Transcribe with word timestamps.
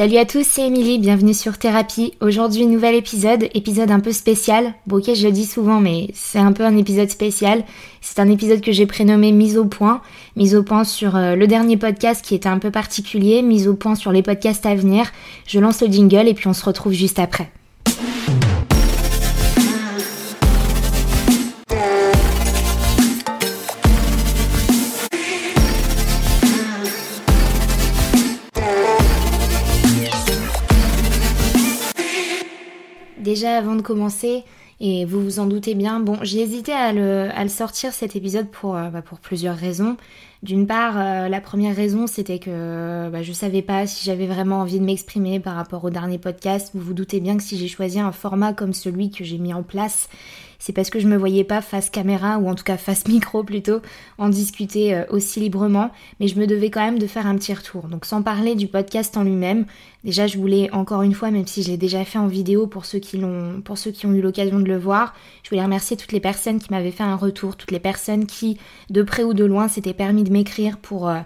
Salut 0.00 0.16
à 0.16 0.24
tous, 0.24 0.46
c'est 0.46 0.66
Émilie, 0.66 0.98
bienvenue 0.98 1.34
sur 1.34 1.58
Thérapie. 1.58 2.14
Aujourd'hui, 2.22 2.64
nouvel 2.64 2.94
épisode, 2.94 3.50
épisode 3.52 3.90
un 3.90 4.00
peu 4.00 4.12
spécial. 4.12 4.72
Bon, 4.86 4.96
ok, 4.96 5.14
je 5.14 5.26
le 5.26 5.30
dis 5.30 5.44
souvent, 5.44 5.78
mais 5.78 6.08
c'est 6.14 6.38
un 6.38 6.52
peu 6.52 6.64
un 6.64 6.78
épisode 6.78 7.10
spécial. 7.10 7.64
C'est 8.00 8.18
un 8.18 8.30
épisode 8.30 8.62
que 8.62 8.72
j'ai 8.72 8.86
prénommé 8.86 9.30
Mise 9.30 9.58
au 9.58 9.66
point. 9.66 10.00
Mise 10.36 10.54
au 10.54 10.62
point 10.62 10.84
sur 10.84 11.16
euh, 11.16 11.36
le 11.36 11.46
dernier 11.46 11.76
podcast 11.76 12.24
qui 12.24 12.34
était 12.34 12.48
un 12.48 12.58
peu 12.58 12.70
particulier, 12.70 13.42
mise 13.42 13.68
au 13.68 13.74
point 13.74 13.94
sur 13.94 14.10
les 14.10 14.22
podcasts 14.22 14.64
à 14.64 14.74
venir. 14.74 15.04
Je 15.46 15.60
lance 15.60 15.82
le 15.82 15.88
jingle 15.88 16.28
et 16.28 16.32
puis 16.32 16.48
on 16.48 16.54
se 16.54 16.64
retrouve 16.64 16.94
juste 16.94 17.18
après. 17.18 17.52
Avant 33.48 33.74
de 33.74 33.82
commencer, 33.82 34.44
et 34.80 35.04
vous 35.04 35.22
vous 35.22 35.40
en 35.40 35.46
doutez 35.46 35.74
bien, 35.74 36.00
bon, 36.00 36.16
j'ai 36.22 36.40
hésité 36.40 36.72
à 36.72 36.92
le, 36.92 37.48
sortir 37.48 37.92
cet 37.92 38.16
épisode 38.16 38.48
pour, 38.48 38.76
euh, 38.76 38.88
bah, 38.88 39.02
pour 39.02 39.20
plusieurs 39.20 39.56
raisons. 39.56 39.96
D'une 40.42 40.66
part, 40.66 40.94
euh, 40.96 41.28
la 41.28 41.40
première 41.42 41.76
raison, 41.76 42.06
c'était 42.06 42.38
que 42.38 43.10
bah, 43.10 43.22
je 43.22 43.32
savais 43.32 43.60
pas 43.60 43.86
si 43.86 44.06
j'avais 44.06 44.26
vraiment 44.26 44.60
envie 44.60 44.80
de 44.80 44.84
m'exprimer 44.84 45.38
par 45.38 45.54
rapport 45.54 45.84
au 45.84 45.90
dernier 45.90 46.16
podcast. 46.16 46.70
Vous 46.72 46.80
vous 46.80 46.94
doutez 46.94 47.20
bien 47.20 47.36
que 47.36 47.42
si 47.42 47.58
j'ai 47.58 47.68
choisi 47.68 48.00
un 48.00 48.12
format 48.12 48.54
comme 48.54 48.72
celui 48.72 49.10
que 49.10 49.22
j'ai 49.22 49.36
mis 49.36 49.52
en 49.52 49.62
place, 49.62 50.08
c'est 50.60 50.72
parce 50.72 50.90
que 50.90 51.00
je 51.00 51.08
me 51.08 51.16
voyais 51.16 51.42
pas 51.42 51.62
face 51.62 51.90
caméra 51.90 52.38
ou 52.38 52.48
en 52.48 52.54
tout 52.54 52.62
cas 52.62 52.76
face 52.76 53.08
micro 53.08 53.42
plutôt 53.42 53.80
en 54.18 54.28
discuter 54.28 54.94
euh, 54.94 55.04
aussi 55.08 55.40
librement, 55.40 55.90
mais 56.20 56.28
je 56.28 56.38
me 56.38 56.46
devais 56.46 56.70
quand 56.70 56.84
même 56.84 57.00
de 57.00 57.06
faire 57.08 57.26
un 57.26 57.34
petit 57.34 57.52
retour. 57.52 57.88
Donc 57.88 58.04
sans 58.04 58.22
parler 58.22 58.54
du 58.54 58.68
podcast 58.68 59.16
en 59.16 59.24
lui-même, 59.24 59.64
déjà 60.04 60.28
je 60.28 60.38
voulais 60.38 60.70
encore 60.72 61.02
une 61.02 61.14
fois, 61.14 61.32
même 61.32 61.46
si 61.46 61.64
je 61.64 61.70
l'ai 61.70 61.78
déjà 61.78 62.04
fait 62.04 62.18
en 62.18 62.28
vidéo 62.28 62.68
pour 62.68 62.84
ceux 62.84 63.00
qui 63.00 63.16
l'ont, 63.16 63.60
pour 63.64 63.78
ceux 63.78 63.90
qui 63.90 64.06
ont 64.06 64.12
eu 64.12 64.20
l'occasion 64.20 64.60
de 64.60 64.68
le 64.68 64.78
voir, 64.78 65.14
je 65.42 65.48
voulais 65.48 65.64
remercier 65.64 65.96
toutes 65.96 66.12
les 66.12 66.20
personnes 66.20 66.60
qui 66.60 66.70
m'avaient 66.70 66.92
fait 66.92 67.02
un 67.02 67.16
retour, 67.16 67.56
toutes 67.56 67.72
les 67.72 67.80
personnes 67.80 68.26
qui 68.26 68.58
de 68.90 69.02
près 69.02 69.24
ou 69.24 69.34
de 69.34 69.44
loin 69.44 69.66
s'étaient 69.66 69.94
permis 69.94 70.22
de 70.22 70.30
m'écrire 70.30 70.76
pour 70.76 71.08
euh, 71.08 71.20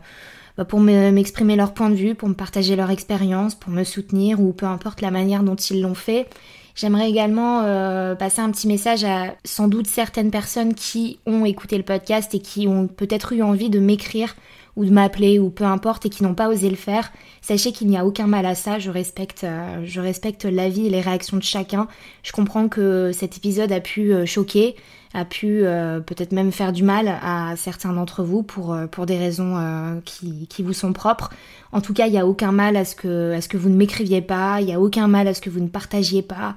bah, 0.56 0.64
pour 0.64 0.78
m'exprimer 0.78 1.56
leur 1.56 1.74
point 1.74 1.90
de 1.90 1.96
vue, 1.96 2.14
pour 2.14 2.28
me 2.28 2.34
partager 2.34 2.76
leur 2.76 2.90
expérience, 2.90 3.56
pour 3.56 3.72
me 3.72 3.82
soutenir 3.82 4.40
ou 4.40 4.52
peu 4.52 4.66
importe 4.66 5.00
la 5.00 5.10
manière 5.10 5.42
dont 5.42 5.56
ils 5.56 5.80
l'ont 5.80 5.94
fait. 5.96 6.28
J'aimerais 6.74 7.08
également 7.08 7.62
euh, 7.62 8.14
passer 8.16 8.40
un 8.40 8.50
petit 8.50 8.66
message 8.66 9.04
à 9.04 9.36
sans 9.44 9.68
doute 9.68 9.86
certaines 9.86 10.30
personnes 10.30 10.74
qui 10.74 11.20
ont 11.24 11.44
écouté 11.44 11.76
le 11.76 11.84
podcast 11.84 12.34
et 12.34 12.40
qui 12.40 12.66
ont 12.66 12.88
peut-être 12.88 13.32
eu 13.32 13.42
envie 13.42 13.70
de 13.70 13.78
m'écrire 13.78 14.34
ou 14.76 14.84
de 14.84 14.90
m'appeler 14.90 15.38
ou 15.38 15.50
peu 15.50 15.64
importe 15.64 16.06
et 16.06 16.10
qui 16.10 16.24
n'ont 16.24 16.34
pas 16.34 16.48
osé 16.48 16.68
le 16.68 16.76
faire. 16.76 17.12
Sachez 17.42 17.70
qu'il 17.70 17.86
n'y 17.86 17.96
a 17.96 18.04
aucun 18.04 18.26
mal 18.26 18.44
à 18.44 18.56
ça, 18.56 18.80
je 18.80 18.90
respecte, 18.90 19.44
euh, 19.44 19.82
je 19.84 20.00
respecte 20.00 20.44
l'avis 20.44 20.86
et 20.86 20.90
les 20.90 21.00
réactions 21.00 21.36
de 21.36 21.42
chacun. 21.42 21.86
Je 22.24 22.32
comprends 22.32 22.68
que 22.68 23.12
cet 23.12 23.36
épisode 23.36 23.70
a 23.70 23.80
pu 23.80 24.12
euh, 24.12 24.26
choquer, 24.26 24.74
a 25.14 25.24
pu 25.24 25.64
peut-être 26.06 26.32
même 26.32 26.52
faire 26.52 26.72
du 26.72 26.82
mal 26.82 27.08
à 27.22 27.54
certains 27.56 27.92
d'entre 27.92 28.22
vous 28.22 28.42
pour, 28.42 28.76
pour 28.90 29.06
des 29.06 29.16
raisons 29.16 30.00
qui, 30.04 30.46
qui 30.48 30.62
vous 30.62 30.72
sont 30.72 30.92
propres. 30.92 31.30
En 31.72 31.80
tout 31.80 31.94
cas, 31.94 32.06
il 32.06 32.12
n'y 32.12 32.18
a 32.18 32.26
aucun 32.26 32.52
mal 32.52 32.76
à 32.76 32.84
ce, 32.84 32.94
que, 32.94 33.32
à 33.32 33.40
ce 33.40 33.48
que 33.48 33.56
vous 33.56 33.68
ne 33.68 33.76
m'écriviez 33.76 34.22
pas, 34.22 34.60
il 34.60 34.66
n'y 34.66 34.74
a 34.74 34.80
aucun 34.80 35.08
mal 35.08 35.26
à 35.28 35.34
ce 35.34 35.40
que 35.40 35.50
vous 35.50 35.60
ne 35.60 35.68
partagiez 35.68 36.22
pas. 36.22 36.56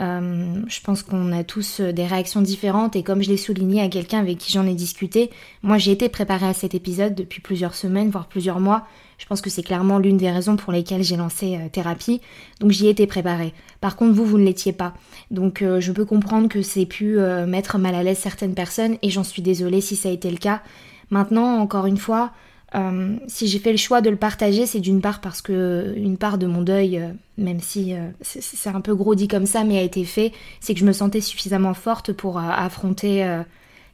Euh, 0.00 0.62
je 0.68 0.80
pense 0.80 1.02
qu'on 1.02 1.32
a 1.32 1.42
tous 1.42 1.80
euh, 1.80 1.92
des 1.92 2.06
réactions 2.06 2.40
différentes 2.40 2.94
et 2.94 3.02
comme 3.02 3.20
je 3.20 3.30
l'ai 3.30 3.36
souligné 3.36 3.82
à 3.82 3.88
quelqu'un 3.88 4.20
avec 4.20 4.38
qui 4.38 4.52
j'en 4.52 4.64
ai 4.64 4.74
discuté, 4.74 5.30
moi 5.64 5.76
j'ai 5.76 5.90
été 5.90 6.08
préparée 6.08 6.46
à 6.46 6.54
cet 6.54 6.76
épisode 6.76 7.16
depuis 7.16 7.40
plusieurs 7.40 7.74
semaines, 7.74 8.08
voire 8.08 8.28
plusieurs 8.28 8.60
mois. 8.60 8.86
Je 9.18 9.26
pense 9.26 9.40
que 9.40 9.50
c'est 9.50 9.64
clairement 9.64 9.98
l'une 9.98 10.16
des 10.16 10.30
raisons 10.30 10.54
pour 10.54 10.72
lesquelles 10.72 11.02
j'ai 11.02 11.16
lancé 11.16 11.56
euh, 11.56 11.68
thérapie. 11.68 12.20
Donc 12.60 12.70
j'y 12.70 12.86
étais 12.86 13.08
préparée. 13.08 13.52
Par 13.80 13.96
contre, 13.96 14.14
vous, 14.14 14.24
vous 14.24 14.38
ne 14.38 14.44
l'étiez 14.44 14.72
pas. 14.72 14.94
Donc 15.32 15.62
je 15.62 15.92
peux 15.92 16.04
comprendre 16.04 16.48
que 16.48 16.62
c'est 16.62 16.86
pu 16.86 17.18
mettre 17.46 17.78
mal 17.78 17.94
à 17.94 18.02
l'aise 18.02 18.18
certaines 18.18 18.54
personnes 18.54 18.96
et 19.02 19.10
j'en 19.10 19.22
suis 19.22 19.42
désolée 19.42 19.80
si 19.80 19.94
ça 19.94 20.08
a 20.08 20.12
été 20.12 20.30
le 20.30 20.36
cas. 20.36 20.62
Maintenant, 21.10 21.58
encore 21.58 21.86
une 21.86 21.96
fois, 21.96 22.32
euh, 22.74 23.16
si 23.28 23.48
j'ai 23.48 23.58
fait 23.58 23.70
le 23.70 23.78
choix 23.78 24.00
de 24.02 24.10
le 24.10 24.16
partager, 24.16 24.66
c'est 24.66 24.80
d'une 24.80 25.00
part 25.00 25.20
parce 25.20 25.40
que 25.40 25.94
une 25.96 26.18
part 26.18 26.36
de 26.36 26.46
mon 26.46 26.60
deuil, 26.60 26.98
euh, 26.98 27.08
même 27.38 27.60
si 27.60 27.94
euh, 27.94 28.10
c'est 28.20 28.68
un 28.68 28.82
peu 28.82 28.94
gros 28.94 29.14
dit 29.14 29.28
comme 29.28 29.46
ça, 29.46 29.64
mais 29.64 29.78
a 29.78 29.82
été 29.82 30.04
fait, 30.04 30.32
c'est 30.60 30.74
que 30.74 30.80
je 30.80 30.84
me 30.84 30.92
sentais 30.92 31.22
suffisamment 31.22 31.72
forte 31.72 32.12
pour 32.12 32.38
affronter 32.38 33.42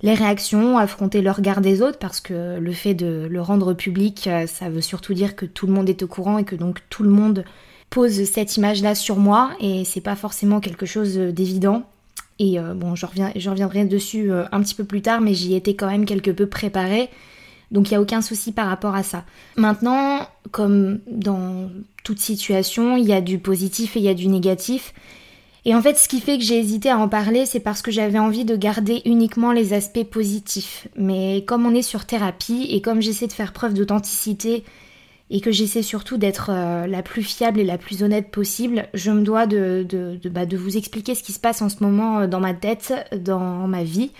les 0.02 0.14
réactions, 0.14 0.76
affronter 0.76 1.22
le 1.22 1.30
regard 1.30 1.60
des 1.60 1.82
autres, 1.82 1.98
parce 1.98 2.20
que 2.20 2.58
le 2.58 2.72
fait 2.72 2.94
de 2.94 3.28
le 3.30 3.40
rendre 3.40 3.74
public, 3.74 4.28
ça 4.46 4.70
veut 4.70 4.80
surtout 4.80 5.14
dire 5.14 5.36
que 5.36 5.46
tout 5.46 5.66
le 5.66 5.72
monde 5.72 5.88
est 5.88 6.02
au 6.02 6.06
courant 6.06 6.38
et 6.38 6.44
que 6.44 6.56
donc 6.56 6.80
tout 6.88 7.02
le 7.02 7.10
monde 7.10 7.44
pose 7.90 8.24
cette 8.24 8.56
image-là 8.56 8.94
sur 8.94 9.16
moi, 9.16 9.52
et 9.60 9.84
c'est 9.84 10.00
pas 10.00 10.16
forcément 10.16 10.60
quelque 10.60 10.86
chose 10.86 11.16
d'évident. 11.16 11.84
Et 12.38 12.58
bon, 12.74 12.94
je, 12.94 13.06
reviens, 13.06 13.30
je 13.36 13.50
reviendrai 13.50 13.84
dessus 13.84 14.32
un 14.32 14.62
petit 14.62 14.74
peu 14.74 14.84
plus 14.84 15.02
tard, 15.02 15.20
mais 15.20 15.34
j'y 15.34 15.54
étais 15.54 15.74
quand 15.74 15.88
même 15.88 16.06
quelque 16.06 16.30
peu 16.30 16.46
préparée. 16.46 17.10
Donc 17.74 17.90
il 17.90 17.94
n'y 17.94 17.96
a 17.96 18.00
aucun 18.00 18.22
souci 18.22 18.52
par 18.52 18.68
rapport 18.68 18.94
à 18.94 19.02
ça. 19.02 19.24
Maintenant, 19.56 20.28
comme 20.52 21.00
dans 21.08 21.68
toute 22.04 22.20
situation, 22.20 22.96
il 22.96 23.04
y 23.04 23.12
a 23.12 23.20
du 23.20 23.40
positif 23.40 23.96
et 23.96 23.98
il 23.98 24.04
y 24.04 24.08
a 24.08 24.14
du 24.14 24.28
négatif. 24.28 24.94
Et 25.64 25.74
en 25.74 25.82
fait, 25.82 25.96
ce 25.96 26.08
qui 26.08 26.20
fait 26.20 26.38
que 26.38 26.44
j'ai 26.44 26.58
hésité 26.58 26.88
à 26.90 26.98
en 26.98 27.08
parler, 27.08 27.46
c'est 27.46 27.58
parce 27.58 27.82
que 27.82 27.90
j'avais 27.90 28.20
envie 28.20 28.44
de 28.44 28.54
garder 28.54 29.02
uniquement 29.06 29.50
les 29.50 29.72
aspects 29.72 30.04
positifs. 30.04 30.86
Mais 30.96 31.42
comme 31.48 31.66
on 31.66 31.74
est 31.74 31.82
sur 31.82 32.04
thérapie 32.04 32.68
et 32.70 32.80
comme 32.80 33.02
j'essaie 33.02 33.26
de 33.26 33.32
faire 33.32 33.52
preuve 33.52 33.74
d'authenticité 33.74 34.62
et 35.30 35.40
que 35.40 35.50
j'essaie 35.50 35.82
surtout 35.82 36.16
d'être 36.16 36.50
euh, 36.52 36.86
la 36.86 37.02
plus 37.02 37.24
fiable 37.24 37.58
et 37.58 37.64
la 37.64 37.78
plus 37.78 38.04
honnête 38.04 38.30
possible, 38.30 38.86
je 38.94 39.10
me 39.10 39.22
dois 39.22 39.46
de, 39.46 39.84
de, 39.88 40.28
bah, 40.28 40.46
de 40.46 40.56
vous 40.56 40.76
expliquer 40.76 41.16
ce 41.16 41.24
qui 41.24 41.32
se 41.32 41.40
passe 41.40 41.60
en 41.60 41.68
ce 41.68 41.82
moment 41.82 42.20
euh, 42.20 42.26
dans 42.28 42.40
ma 42.40 42.54
tête, 42.54 42.94
dans 43.16 43.66
ma 43.66 43.82
vie 43.82 44.12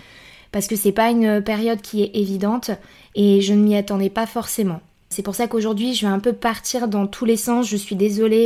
parce 0.55 0.67
que 0.67 0.77
c'est 0.77 0.93
pas 0.93 1.09
une 1.09 1.41
période 1.41 1.81
qui 1.81 2.01
est 2.01 2.11
évidente 2.13 2.71
et 3.13 3.41
je 3.41 3.53
ne 3.53 3.61
m'y 3.61 3.75
attendais 3.75 4.09
pas 4.09 4.25
forcément. 4.25 4.79
C'est 5.09 5.21
pour 5.21 5.35
ça 5.35 5.47
qu'aujourd'hui 5.47 5.93
je 5.93 6.05
vais 6.05 6.11
un 6.13 6.19
peu 6.19 6.31
partir 6.31 6.87
dans 6.87 7.07
tous 7.07 7.25
les 7.25 7.35
sens, 7.35 7.67
je 7.67 7.75
suis 7.75 7.97
désolée, 7.97 8.45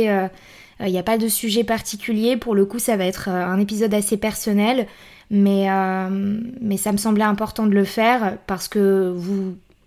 il 0.80 0.84
euh, 0.84 0.90
n'y 0.90 0.96
euh, 0.96 1.00
a 1.00 1.04
pas 1.04 1.18
de 1.18 1.28
sujet 1.28 1.62
particulier, 1.62 2.36
pour 2.36 2.56
le 2.56 2.64
coup 2.64 2.80
ça 2.80 2.96
va 2.96 3.04
être 3.04 3.28
euh, 3.28 3.46
un 3.46 3.60
épisode 3.60 3.94
assez 3.94 4.16
personnel, 4.16 4.88
mais, 5.30 5.66
ça 5.66 6.90
me 6.90 6.96
semblait 6.96 7.22
important 7.22 7.64
de 7.66 7.74
le 7.74 7.84
faire 7.84 8.38
parce 8.48 8.66
que 8.66 9.14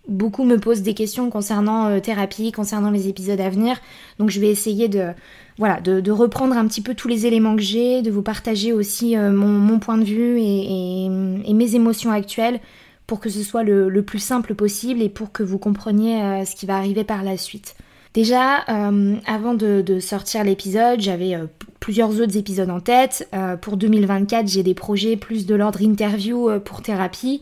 beaucoup 0.07 0.45
me 0.45 0.57
posent 0.57 0.81
des 0.81 0.93
questions 0.93 1.29
concernant 1.29 1.99
thérapie, 1.99 2.53
concernant 2.53 2.89
les 2.89 3.09
épisodes 3.09 3.41
à 3.41 3.49
venir, 3.49 3.81
donc 4.17 4.29
je 4.29 4.39
vais 4.39 4.47
essayer 4.47 4.87
de 4.87 5.09
voilà, 5.57 5.79
de, 5.81 6.11
reprendre 6.11 6.57
un 6.57 6.67
petit 6.67 6.81
peu 6.81 6.95
tous 6.95 7.07
les 7.07 7.25
éléments 7.25 7.55
que 7.55 7.61
j'ai, 7.61 8.01
de 8.01 8.09
vous 8.09 8.23
partager 8.23 8.73
aussi 8.73 9.15
euh, 9.15 9.31
mon, 9.31 9.79
point 9.79 9.97
de 9.97 10.03
vue 10.03 10.39
et, 10.39 11.53
mes 11.53 11.75
émotions 11.75 12.11
actuelles 12.11 12.59
pour 13.05 13.19
que 13.19 13.29
ce 13.29 13.43
soit 13.43 13.63
le, 13.63 14.01
plus 14.01 14.19
simple 14.19 14.55
possible 14.55 15.01
et 15.01 15.09
pour 15.09 15.31
que 15.31 15.43
vous 15.43 15.59
compreniez 15.59 16.21
euh, 16.21 16.45
ce 16.45 16.55
qui 16.55 16.65
va 16.65 16.77
arriver 16.77 17.03
par 17.03 17.23
la 17.23 17.37
suite. 17.37 17.75
Déjà, 18.13 18.63
euh, 18.69 19.15
avant 19.25 19.53
de, 19.53 19.99
sortir 19.99 20.43
l'épisode, 20.43 21.01
j'avais 21.01 21.35
plusieurs 21.79 22.19
autres 22.21 22.37
épisodes 22.37 22.69
en 22.69 22.79
tête. 22.79 23.27
pour 23.61 23.77
2024, 23.77 24.47
j'ai 24.47 24.63
des 24.63 24.75
projets 24.75 25.17
plus 25.17 25.45
de 25.45 25.55
l'ordre 25.55 25.81
interview 25.81 26.49
pour 26.63 26.81
thérapie. 26.81 27.41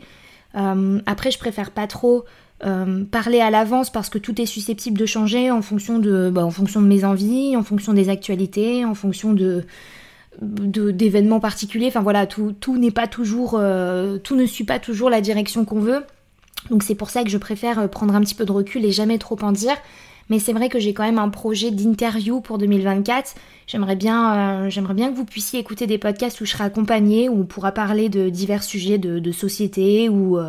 après, 0.54 1.30
je 1.30 1.40
préfère 1.40 1.72
pas 1.72 1.88
trop 1.88 2.24
euh, 2.64 3.06
parler 3.06 3.40
à 3.40 3.50
l'avance 3.50 3.90
parce 3.90 4.10
que 4.10 4.20
tout 4.20 4.40
est 4.40 4.46
susceptible 4.46 4.98
de 4.98 5.08
changer 5.08 5.50
en 5.50 5.64
fonction 5.64 5.98
de, 5.98 6.30
bah, 6.30 6.46
en 6.46 6.52
fonction 6.52 6.82
de 6.82 6.88
mes 6.88 7.04
envies, 7.04 7.58
en 7.58 7.64
fonction 7.64 7.94
des 7.94 8.10
actualités, 8.10 8.86
en 8.86 8.94
fonction 8.94 9.34
de 9.34 9.66
d'événements 10.42 11.42
particuliers. 11.42 11.88
Enfin 11.88 12.02
voilà, 12.02 12.26
tout, 12.26 12.56
n'est 12.78 12.92
pas 12.92 13.08
toujours, 13.08 13.56
euh, 13.60 14.18
tout 14.18 14.36
ne 14.36 14.46
suit 14.46 14.64
pas 14.64 14.80
toujours 14.80 15.10
la 15.10 15.20
direction 15.22 15.66
qu'on 15.66 15.80
veut. 15.80 16.04
Donc 16.70 16.84
c'est 16.84 16.96
pour 16.96 17.10
ça 17.10 17.24
que 17.24 17.30
je 17.30 17.38
préfère 17.38 17.80
euh, 17.80 17.88
prendre 17.88 18.16
un 18.16 18.22
petit 18.22 18.36
peu 18.36 18.46
de 18.46 18.52
recul 18.52 18.86
et 18.86 18.92
jamais 18.92 19.18
trop 19.18 19.38
en 19.42 19.52
dire. 19.52 19.76
Mais 20.30 20.40
c'est 20.40 20.54
vrai 20.54 20.70
que 20.70 20.80
j'ai 20.80 20.94
quand 20.94 21.04
même 21.04 21.20
un 21.20 21.30
projet 21.30 21.72
d'interview 21.72 22.40
pour 22.40 22.60
2024. 22.60 23.36
J'aimerais 23.68 23.98
bien, 23.98 24.70
bien 24.70 25.12
que 25.12 25.16
vous 25.16 25.26
puissiez 25.26 25.60
écouter 25.60 25.88
des 25.88 25.98
podcasts 25.98 26.40
où 26.40 26.46
je 26.46 26.52
serai 26.52 26.64
accompagnée, 26.64 27.28
où 27.28 27.42
on 27.42 27.46
pourra 27.46 27.74
parler 27.74 28.08
de 28.08 28.30
divers 28.30 28.64
sujets 28.64 28.98
de 28.98 29.32
société 29.34 30.08
ou 30.08 30.40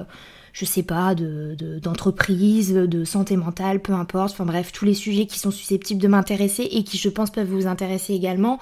je 0.52 0.64
sais 0.64 0.82
pas, 0.82 1.14
d'entreprise, 1.14 2.75
de, 2.75 2.87
de, 2.87 3.04
santé 3.04 3.37
mentale, 3.37 3.81
peu 3.81 3.93
importe, 3.93 4.32
enfin 4.32 4.44
bref, 4.44 4.72
tous 4.72 4.84
les 4.84 4.94
sujets 4.94 5.26
qui 5.26 5.38
sont 5.38 5.50
susceptibles 5.50 6.00
de 6.00 6.08
m'intéresser 6.08 6.62
et 6.70 6.84
qui 6.84 6.99
je 6.99 7.08
pense 7.08 7.31
peuvent 7.31 7.49
vous 7.49 7.66
intéresser 7.66 8.12
également. 8.14 8.58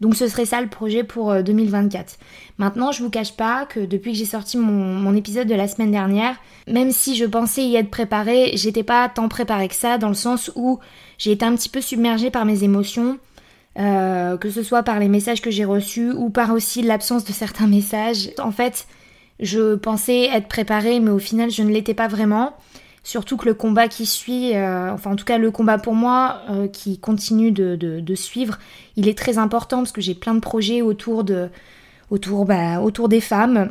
Donc 0.00 0.14
ce 0.14 0.28
serait 0.28 0.44
ça 0.44 0.60
le 0.60 0.68
projet 0.68 1.02
pour 1.02 1.34
2024. 1.42 1.96
Euh, 1.96 2.24
Maintenant, 2.58 2.92
je 2.92 3.02
vous 3.02 3.10
cache 3.10 3.32
pas 3.32 3.66
que 3.66 3.80
depuis 3.80 4.12
que 4.12 4.18
j'ai 4.18 4.24
sorti 4.24 4.56
mon, 4.56 5.14
épisode 5.14 5.48
de 5.48 5.54
la 5.54 5.68
semaine 5.68 5.90
dernière, 5.90 6.36
même 6.66 6.92
si 6.92 7.16
je 7.16 7.24
pensais 7.24 7.64
y 7.64 7.76
être 7.76 7.90
préparée, 7.90 8.52
j'étais 8.54 8.82
pas 8.82 9.08
tant 9.08 9.28
préparée 9.28 9.68
que 9.68 9.74
ça, 9.74 9.98
dans 9.98 10.08
le 10.08 10.14
sens 10.14 10.52
où 10.54 10.78
j'ai 11.18 11.32
été 11.32 11.44
un 11.44 11.54
petit 11.54 11.68
peu 11.68 11.80
submergée 11.80 12.30
par 12.30 12.44
mes 12.44 12.64
émotions. 12.64 13.18
Euh, 13.78 14.36
que 14.36 14.50
ce 14.50 14.64
soit 14.64 14.82
par 14.82 14.98
les 14.98 15.06
messages 15.06 15.40
que 15.40 15.52
j'ai 15.52 15.64
reçus 15.64 16.10
ou 16.10 16.30
par 16.30 16.52
aussi 16.52 16.82
l'absence 16.82 17.24
de 17.24 17.32
certains 17.32 17.68
messages. 17.68 18.30
En 18.38 18.50
fait, 18.50 18.88
je 19.40 19.76
pensais 19.76 20.24
être 20.24 20.48
préparée, 20.48 21.00
mais 21.00 21.10
au 21.10 21.18
final, 21.18 21.50
je 21.50 21.62
ne 21.62 21.70
l'étais 21.70 21.94
pas 21.94 22.08
vraiment. 22.08 22.54
Surtout 23.04 23.36
que 23.36 23.46
le 23.46 23.54
combat 23.54 23.88
qui 23.88 24.04
suit, 24.04 24.54
euh, 24.54 24.92
enfin 24.92 25.12
en 25.12 25.16
tout 25.16 25.24
cas 25.24 25.38
le 25.38 25.50
combat 25.50 25.78
pour 25.78 25.94
moi, 25.94 26.42
euh, 26.50 26.68
qui 26.68 26.98
continue 26.98 27.52
de, 27.52 28.14
suivre, 28.14 28.58
il 28.96 29.08
est 29.08 29.16
très 29.16 29.38
important 29.38 29.78
parce 29.78 29.92
que 29.92 30.00
j'ai 30.00 30.14
plein 30.14 30.34
de 30.34 30.40
projets 30.40 30.82
autour, 30.82 31.24
de, 31.24 31.48
autour, 32.10 32.44
bah, 32.44 32.82
autour 32.82 33.08
des 33.08 33.22
femmes, 33.22 33.68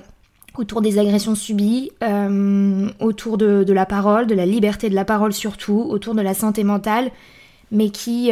autour 0.58 0.81
des 0.81 0.98
agressions 0.98 1.36
subies, 1.36 1.92
euh, 2.02 2.90
autour 3.00 3.38
de, 3.38 3.64
de, 3.64 3.74
la 3.74 3.86
parole, 3.86 4.25
de 4.25 4.34
la 4.34 4.48
liberté 4.48 4.90
de 4.90 4.96
la 4.96 5.06
parole 5.06 5.34
surtout, 5.34 5.86
autour 5.88 6.16
de 6.16 6.22
la 6.22 6.34
santé 6.34 6.64
mentale, 6.64 7.12
mais 7.69 7.92
qui 7.92 8.31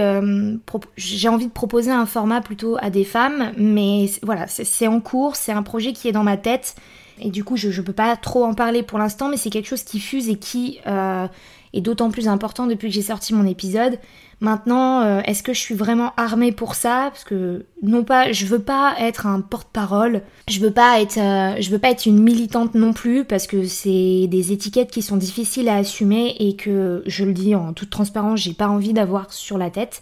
j'ai 0.97 1.29
envie 1.29 1.47
de 1.47 1.51
proposer 1.51 1.91
un 1.91 2.07
format 2.07 2.41
plutôt 2.41 2.77
à 2.79 2.89
des 2.89 3.03
femmes, 3.03 3.51
mais 3.57 4.09
voilà, 4.23 4.47
c'est 4.47 4.87
en 4.87 5.01
cours, 5.01 5.35
c'est 5.35 5.51
un 5.51 5.61
projet 5.61 5.93
qui 5.93 6.07
est 6.07 6.13
dans 6.13 6.23
ma 6.23 6.37
tête 6.37 6.75
et 7.19 7.29
du 7.29 7.43
coup, 7.43 7.55
je 7.55 7.69
ne 7.69 7.85
peux 7.85 7.93
pas 7.93 8.15
trop 8.17 8.43
en 8.43 8.53
parler 8.53 8.83
pour 8.83 8.99
l'instant, 8.99 9.29
mais 9.29 9.37
c'est 9.37 9.49
quelque 9.49 9.67
chose 9.67 9.83
qui 9.83 9.99
fuse 9.99 10.29
et 10.29 10.35
qui 10.35 10.79
euh, 10.85 11.27
est 11.73 11.81
d'autant 11.81 12.09
plus 12.09 12.27
important 12.27 12.67
depuis 12.67 12.89
que 12.89 12.93
j'ai 12.93 13.01
sorti 13.01 13.33
mon 13.33 13.45
épisode. 13.45 13.99
Maintenant, 14.41 15.01
euh, 15.01 15.21
est-ce 15.21 15.41
que 15.41 15.53
je 15.53 15.59
suis 15.59 15.75
vraiment 15.75 16.11
armée 16.17 16.51
pour 16.51 16.75
ça? 16.75 17.09
Parce 17.11 17.23
que 17.23 17.65
non 17.81 18.03
pas, 18.03 18.33
je 18.33 18.45
veux 18.45 18.59
pas 18.59 18.95
être 18.99 19.27
un 19.27 19.39
porte-parole, 19.39 20.23
je 20.49 20.59
veux 20.59 20.71
pas 20.71 20.99
être, 20.99 21.17
euh, 21.17 21.55
je 21.61 21.69
veux 21.69 21.79
pas 21.79 21.89
être 21.89 22.05
une 22.05 22.21
militante 22.21 22.75
non 22.75 22.91
plus, 22.91 23.23
parce 23.23 23.47
que 23.47 23.65
c'est 23.65 24.27
des 24.27 24.51
étiquettes 24.51 24.91
qui 24.91 25.01
sont 25.01 25.15
difficiles 25.15 25.69
à 25.69 25.77
assumer 25.77 26.35
et 26.39 26.57
que 26.57 27.01
je 27.05 27.23
le 27.23 27.31
dis 27.31 27.55
en 27.55 27.71
toute 27.71 27.89
transparence, 27.89 28.41
j'ai 28.41 28.53
pas 28.53 28.67
envie 28.67 28.91
d'avoir 28.91 29.31
sur 29.31 29.57
la 29.57 29.69
tête. 29.69 30.01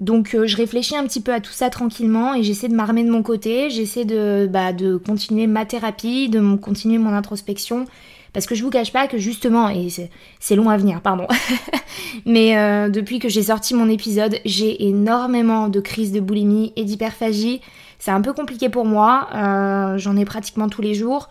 Donc 0.00 0.34
euh, 0.34 0.46
je 0.46 0.56
réfléchis 0.56 0.96
un 0.96 1.04
petit 1.04 1.20
peu 1.20 1.32
à 1.32 1.40
tout 1.40 1.52
ça 1.52 1.68
tranquillement 1.68 2.34
et 2.34 2.42
j'essaie 2.42 2.68
de 2.68 2.74
m'armer 2.74 3.04
de 3.04 3.10
mon 3.10 3.22
côté, 3.22 3.68
j'essaie 3.68 4.06
de, 4.06 4.48
bah, 4.50 4.72
continuer 5.06 5.46
ma 5.46 5.66
thérapie, 5.66 6.28
de 6.30 6.56
continuer 6.56 6.98
mon 6.98 7.12
introspection. 7.12 7.84
Parce 8.32 8.46
que 8.46 8.54
je 8.54 8.62
vous 8.62 8.70
cache 8.70 8.92
pas 8.92 9.08
que 9.08 9.18
justement, 9.18 9.68
et 9.70 9.88
c'est 10.38 10.56
long 10.56 10.70
à 10.70 10.76
venir, 10.76 11.00
pardon, 11.00 11.26
mais 12.26 12.56
euh, 12.56 12.88
depuis 12.88 13.18
que 13.18 13.28
j'ai 13.28 13.42
sorti 13.42 13.74
mon 13.74 13.88
épisode, 13.88 14.36
j'ai 14.44 14.86
énormément 14.86 15.68
de 15.68 15.80
crises 15.80 16.12
de 16.12 16.20
boulimie 16.20 16.72
et 16.76 16.84
d'hyperphagie. 16.84 17.60
C'est 17.98 18.12
un 18.12 18.20
peu 18.20 18.32
compliqué 18.32 18.68
pour 18.68 18.84
moi, 18.84 19.28
euh, 19.34 19.98
j'en 19.98 20.16
ai 20.16 20.24
pratiquement 20.24 20.68
tous 20.68 20.80
les 20.80 20.94
jours. 20.94 21.28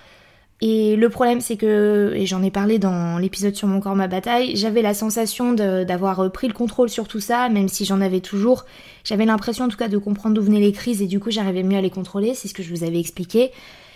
Et 0.62 0.98
le 0.98 1.10
problème, 1.10 1.40
c'est 1.40 1.56
que, 1.56 2.12
et 2.16 2.26
j'en 2.26 2.44
ai 2.44 2.52
parlé 2.52 2.80
dans 2.80 3.18
l'épisode 3.18 3.56
sur 3.56 3.68
mon 3.68 3.80
corps, 3.80 3.96
ma 3.96 4.08
bataille, 4.08 4.58
j'avais 4.58 4.82
la 4.82 4.94
sensation 4.94 5.54
d'avoir 5.54 6.30
pris 6.32 6.48
le 6.48 6.54
contrôle 6.54 6.90
sur 6.90 7.08
tout 7.08 7.22
ça, 7.22 7.48
même 7.48 7.70
si 7.70 7.86
j'en 7.86 8.02
avais 8.02 8.20
toujours. 8.20 8.66
J'avais 9.06 9.26
l'impression 9.26 9.66
en 9.66 9.70
tout 9.70 9.78
cas 9.78 9.88
de 9.88 9.98
comprendre 9.98 10.36
d'où 10.36 10.42
venaient 10.42 10.60
les 10.60 10.74
crises 10.74 11.02
et 11.02 11.08
du 11.08 11.22
coup 11.22 11.32
j'arrivais 11.32 11.64
mieux 11.64 11.78
à 11.78 11.82
les 11.82 11.90
contrôler, 11.90 12.34
c'est 12.34 12.50
ce 12.50 12.54
que 12.54 12.62
je 12.62 12.70
vous 12.76 12.84
avais 12.84 13.00
expliqué. 13.00 13.52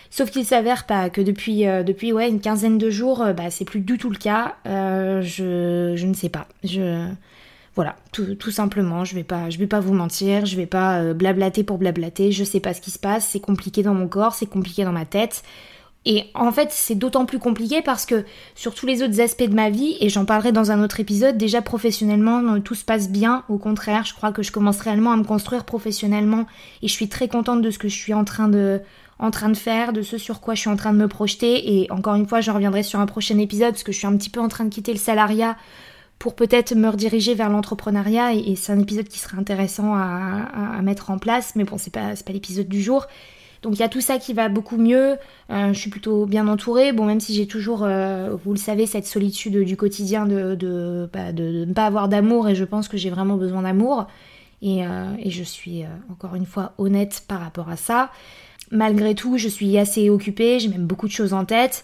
Sauf 0.09 0.29
qu'il 0.29 0.45
s'avère 0.45 0.85
pas 0.85 1.09
que 1.09 1.21
depuis, 1.21 1.67
euh, 1.67 1.81
depuis 1.81 2.13
ouais, 2.13 2.29
une 2.29 2.39
quinzaine 2.39 2.77
de 2.77 2.91
jours, 2.91 3.23
euh, 3.23 3.33
bah, 3.33 3.49
c'est 3.49 3.65
plus 3.65 3.79
du 3.79 3.97
tout 3.97 4.11
le 4.11 4.15
cas. 4.15 4.57
Euh, 4.67 5.23
je, 5.23 5.93
je 5.95 6.05
ne 6.05 6.13
sais 6.13 6.29
pas. 6.29 6.47
Je, 6.63 7.07
voilà, 7.75 7.95
tout, 8.11 8.35
tout, 8.35 8.51
simplement, 8.51 9.05
je 9.05 9.15
vais 9.15 9.23
pas, 9.23 9.49
je 9.49 9.57
vais 9.57 9.65
pas 9.65 9.79
vous 9.79 9.95
mentir, 9.95 10.45
je 10.45 10.55
vais 10.55 10.67
pas 10.67 11.15
blablater 11.15 11.63
pour 11.63 11.79
blablater, 11.79 12.31
je 12.31 12.43
sais 12.43 12.59
pas 12.59 12.75
ce 12.75 12.81
qui 12.81 12.91
se 12.91 12.99
passe, 12.99 13.27
c'est 13.27 13.39
compliqué 13.39 13.81
dans 13.81 13.95
mon 13.95 14.07
corps, 14.07 14.35
c'est 14.35 14.45
compliqué 14.45 14.83
dans 14.83 14.91
ma 14.91 15.05
tête. 15.05 15.41
Et 16.05 16.25
en 16.33 16.51
fait, 16.51 16.69
c'est 16.71 16.95
d'autant 16.95 17.25
plus 17.25 17.39
compliqué 17.39 17.81
parce 17.81 18.05
que 18.05 18.25
sur 18.55 18.75
tous 18.75 18.85
les 18.85 19.01
autres 19.03 19.21
aspects 19.21 19.43
de 19.43 19.53
ma 19.53 19.69
vie, 19.69 19.95
et 20.01 20.09
j'en 20.09 20.25
parlerai 20.25 20.51
dans 20.51 20.71
un 20.71 20.83
autre 20.83 20.99
épisode, 20.99 21.37
déjà 21.37 21.61
professionnellement, 21.61 22.59
tout 22.59 22.75
se 22.75 22.83
passe 22.83 23.09
bien. 23.09 23.43
Au 23.47 23.57
contraire, 23.57 24.03
je 24.03 24.13
crois 24.13 24.31
que 24.31 24.43
je 24.43 24.51
commence 24.51 24.81
réellement 24.81 25.13
à 25.13 25.17
me 25.17 25.23
construire 25.23 25.63
professionnellement 25.63 26.45
et 26.81 26.87
je 26.87 26.93
suis 26.93 27.07
très 27.07 27.29
contente 27.29 27.61
de 27.61 27.71
ce 27.71 27.79
que 27.79 27.87
je 27.87 27.95
suis 27.95 28.13
en 28.13 28.25
train 28.25 28.49
de, 28.49 28.81
faire, 29.55 29.93
de 29.93 30.01
ce 30.01 30.17
sur 30.17 30.41
quoi 30.41 30.55
je 30.55 30.61
suis 30.61 30.69
en 30.69 30.75
train 30.75 30.91
de 30.91 30.97
me 30.97 31.07
projeter. 31.07 31.79
Et 31.79 31.91
encore 31.91 32.15
une 32.15 32.27
fois, 32.27 32.41
je 32.41 32.51
reviendrai 32.51 32.83
sur 32.83 32.99
un 32.99 33.05
prochain 33.05 33.37
épisode 33.37 33.71
parce 33.71 33.83
que 33.83 33.93
je 33.93 33.97
suis 33.97 34.07
un 34.07 34.17
petit 34.17 34.29
peu 34.29 34.41
en 34.41 34.49
train 34.49 34.65
de 34.65 34.69
quitter 34.69 34.91
le 34.91 34.99
salariat 34.99 35.55
pour 36.19 36.35
peut-être 36.35 36.75
me 36.75 36.89
rediriger 36.89 37.33
vers 37.33 37.49
l'entrepreneuriat. 37.49 38.33
Et, 38.33 38.57
c'est 38.57 38.73
un 38.73 38.79
épisode 38.79 39.07
qui 39.07 39.19
serait 39.19 39.37
intéressant 39.37 39.95
à, 39.95 40.77
à, 40.77 40.81
mettre 40.81 41.11
en 41.11 41.17
place. 41.17 41.53
Mais 41.55 41.63
bon, 41.63 41.77
c'est 41.77 41.93
pas, 41.93 42.13
pas 42.25 42.33
l'épisode 42.33 42.67
du 42.67 42.81
jour. 42.81 43.07
Donc 43.63 43.75
il 43.75 43.79
y 43.79 43.83
a 43.83 43.89
tout 43.89 44.01
ça 44.01 44.19
qui 44.19 44.33
va 44.33 44.49
beaucoup 44.49 44.77
mieux. 44.77 45.15
Euh, 45.49 45.73
je 45.73 45.79
suis 45.79 45.89
plutôt 45.89 46.25
bien 46.25 46.47
entourée. 46.47 46.91
Bon, 46.91 47.05
même 47.05 47.21
si 47.21 47.33
j'ai 47.33 47.47
toujours, 47.47 47.83
euh, 47.83 48.35
vous 48.43 48.51
le 48.51 48.59
savez, 48.59 48.85
cette 48.85 49.07
solitude 49.07 49.57
du 49.63 49.77
quotidien 49.77 50.25
de, 50.25 51.09
bah, 51.11 51.31
de, 51.31 51.51
de, 51.51 51.65
ne 51.65 51.73
pas 51.73 51.85
avoir 51.85 52.09
d'amour 52.09 52.49
et 52.49 52.55
je 52.55 52.65
pense 52.65 52.87
que 52.87 52.97
j'ai 52.97 53.09
vraiment 53.09 53.37
besoin 53.37 53.63
d'amour. 53.63 54.07
Et, 54.61 54.85
euh, 54.85 55.05
et, 55.17 55.29
je 55.29 55.43
suis 55.43 55.83
encore 56.11 56.35
une 56.35 56.45
fois 56.45 56.73
honnête 56.77 57.23
par 57.27 57.39
rapport 57.39 57.69
à 57.69 57.77
ça. 57.77 58.11
Malgré 58.71 59.15
tout, 59.15 59.37
je 59.37 59.47
suis 59.47 59.77
assez 59.77 60.09
occupée, 60.09 60.59
j'ai 60.59 60.69
même 60.69 60.85
beaucoup 60.85 61.07
de 61.07 61.11
choses 61.11 61.33
en 61.33 61.45
tête. 61.45 61.83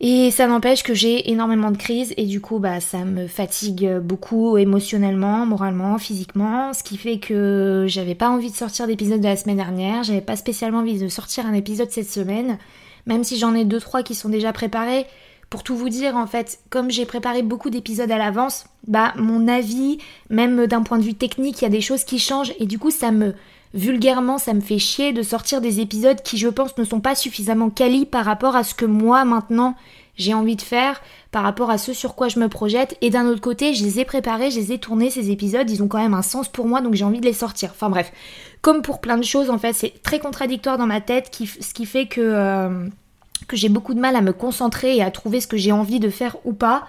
Et 0.00 0.30
ça 0.30 0.46
n'empêche 0.46 0.84
que 0.84 0.94
j'ai 0.94 1.30
énormément 1.30 1.72
de 1.72 1.76
crises 1.76 2.14
et 2.16 2.24
du 2.24 2.40
coup 2.40 2.60
bah 2.60 2.78
ça 2.78 2.98
me 2.98 3.26
fatigue 3.26 3.98
beaucoup 3.98 4.56
émotionnellement, 4.56 5.44
moralement, 5.44 5.98
physiquement, 5.98 6.72
ce 6.72 6.84
qui 6.84 6.96
fait 6.96 7.18
que 7.18 7.86
j'avais 7.88 8.14
pas 8.14 8.30
envie 8.30 8.52
de 8.52 8.56
sortir 8.56 8.86
d'épisode 8.86 9.20
de 9.20 9.26
la 9.26 9.36
semaine 9.36 9.56
dernière, 9.56 10.04
j'avais 10.04 10.20
pas 10.20 10.36
spécialement 10.36 10.78
envie 10.78 11.00
de 11.00 11.08
sortir 11.08 11.46
un 11.46 11.52
épisode 11.52 11.90
cette 11.90 12.08
semaine, 12.08 12.58
même 13.06 13.24
si 13.24 13.38
j'en 13.38 13.56
ai 13.56 13.64
deux 13.64 13.80
trois 13.80 14.04
qui 14.04 14.14
sont 14.14 14.28
déjà 14.28 14.52
préparés. 14.52 15.04
Pour 15.50 15.64
tout 15.64 15.74
vous 15.74 15.88
dire 15.88 16.14
en 16.14 16.26
fait, 16.26 16.60
comme 16.70 16.90
j'ai 16.90 17.06
préparé 17.06 17.42
beaucoup 17.42 17.70
d'épisodes 17.70 18.10
à 18.10 18.18
l'avance, 18.18 18.66
bah 18.86 19.14
mon 19.16 19.48
avis, 19.48 19.98
même 20.30 20.66
d'un 20.66 20.82
point 20.82 20.98
de 20.98 21.04
vue 21.04 21.14
technique, 21.14 21.60
il 21.60 21.64
y 21.64 21.66
a 21.66 21.70
des 21.70 21.80
choses 21.80 22.04
qui 22.04 22.20
changent 22.20 22.52
et 22.60 22.66
du 22.66 22.78
coup 22.78 22.90
ça 22.90 23.10
me 23.10 23.34
vulgairement, 23.74 24.38
ça 24.38 24.54
me 24.54 24.60
fait 24.60 24.78
chier 24.78 25.12
de 25.12 25.22
sortir 25.22 25.60
des 25.60 25.80
épisodes 25.80 26.22
qui, 26.22 26.38
je 26.38 26.48
pense, 26.48 26.76
ne 26.78 26.84
sont 26.84 27.00
pas 27.00 27.14
suffisamment 27.14 27.70
quali 27.70 28.06
par 28.06 28.24
rapport 28.24 28.56
à 28.56 28.64
ce 28.64 28.74
que 28.74 28.84
moi, 28.84 29.24
maintenant, 29.24 29.74
j'ai 30.16 30.34
envie 30.34 30.56
de 30.56 30.62
faire, 30.62 31.00
par 31.30 31.42
rapport 31.42 31.70
à 31.70 31.78
ce 31.78 31.92
sur 31.92 32.14
quoi 32.14 32.28
je 32.28 32.40
me 32.40 32.48
projette. 32.48 32.96
Et 33.00 33.10
d'un 33.10 33.26
autre 33.26 33.40
côté, 33.40 33.74
je 33.74 33.84
les 33.84 34.00
ai 34.00 34.04
préparés, 34.04 34.50
je 34.50 34.58
les 34.58 34.72
ai 34.72 34.78
tournés, 34.78 35.10
ces 35.10 35.30
épisodes, 35.30 35.70
ils 35.70 35.82
ont 35.82 35.88
quand 35.88 35.98
même 35.98 36.14
un 36.14 36.22
sens 36.22 36.48
pour 36.48 36.66
moi, 36.66 36.80
donc 36.80 36.94
j'ai 36.94 37.04
envie 37.04 37.20
de 37.20 37.26
les 37.26 37.32
sortir. 37.32 37.70
Enfin 37.70 37.90
bref, 37.90 38.12
comme 38.62 38.82
pour 38.82 39.00
plein 39.00 39.16
de 39.16 39.24
choses, 39.24 39.50
en 39.50 39.58
fait, 39.58 39.72
c'est 39.72 40.02
très 40.02 40.18
contradictoire 40.18 40.78
dans 40.78 40.86
ma 40.86 41.00
tête, 41.00 41.30
ce 41.34 41.74
qui 41.74 41.86
fait 41.86 42.06
que, 42.06 42.20
euh, 42.20 42.86
que 43.46 43.56
j'ai 43.56 43.68
beaucoup 43.68 43.94
de 43.94 44.00
mal 44.00 44.16
à 44.16 44.20
me 44.20 44.32
concentrer 44.32 44.96
et 44.96 45.02
à 45.02 45.10
trouver 45.10 45.40
ce 45.40 45.46
que 45.46 45.56
j'ai 45.56 45.72
envie 45.72 46.00
de 46.00 46.10
faire 46.10 46.36
ou 46.44 46.52
pas. 46.52 46.86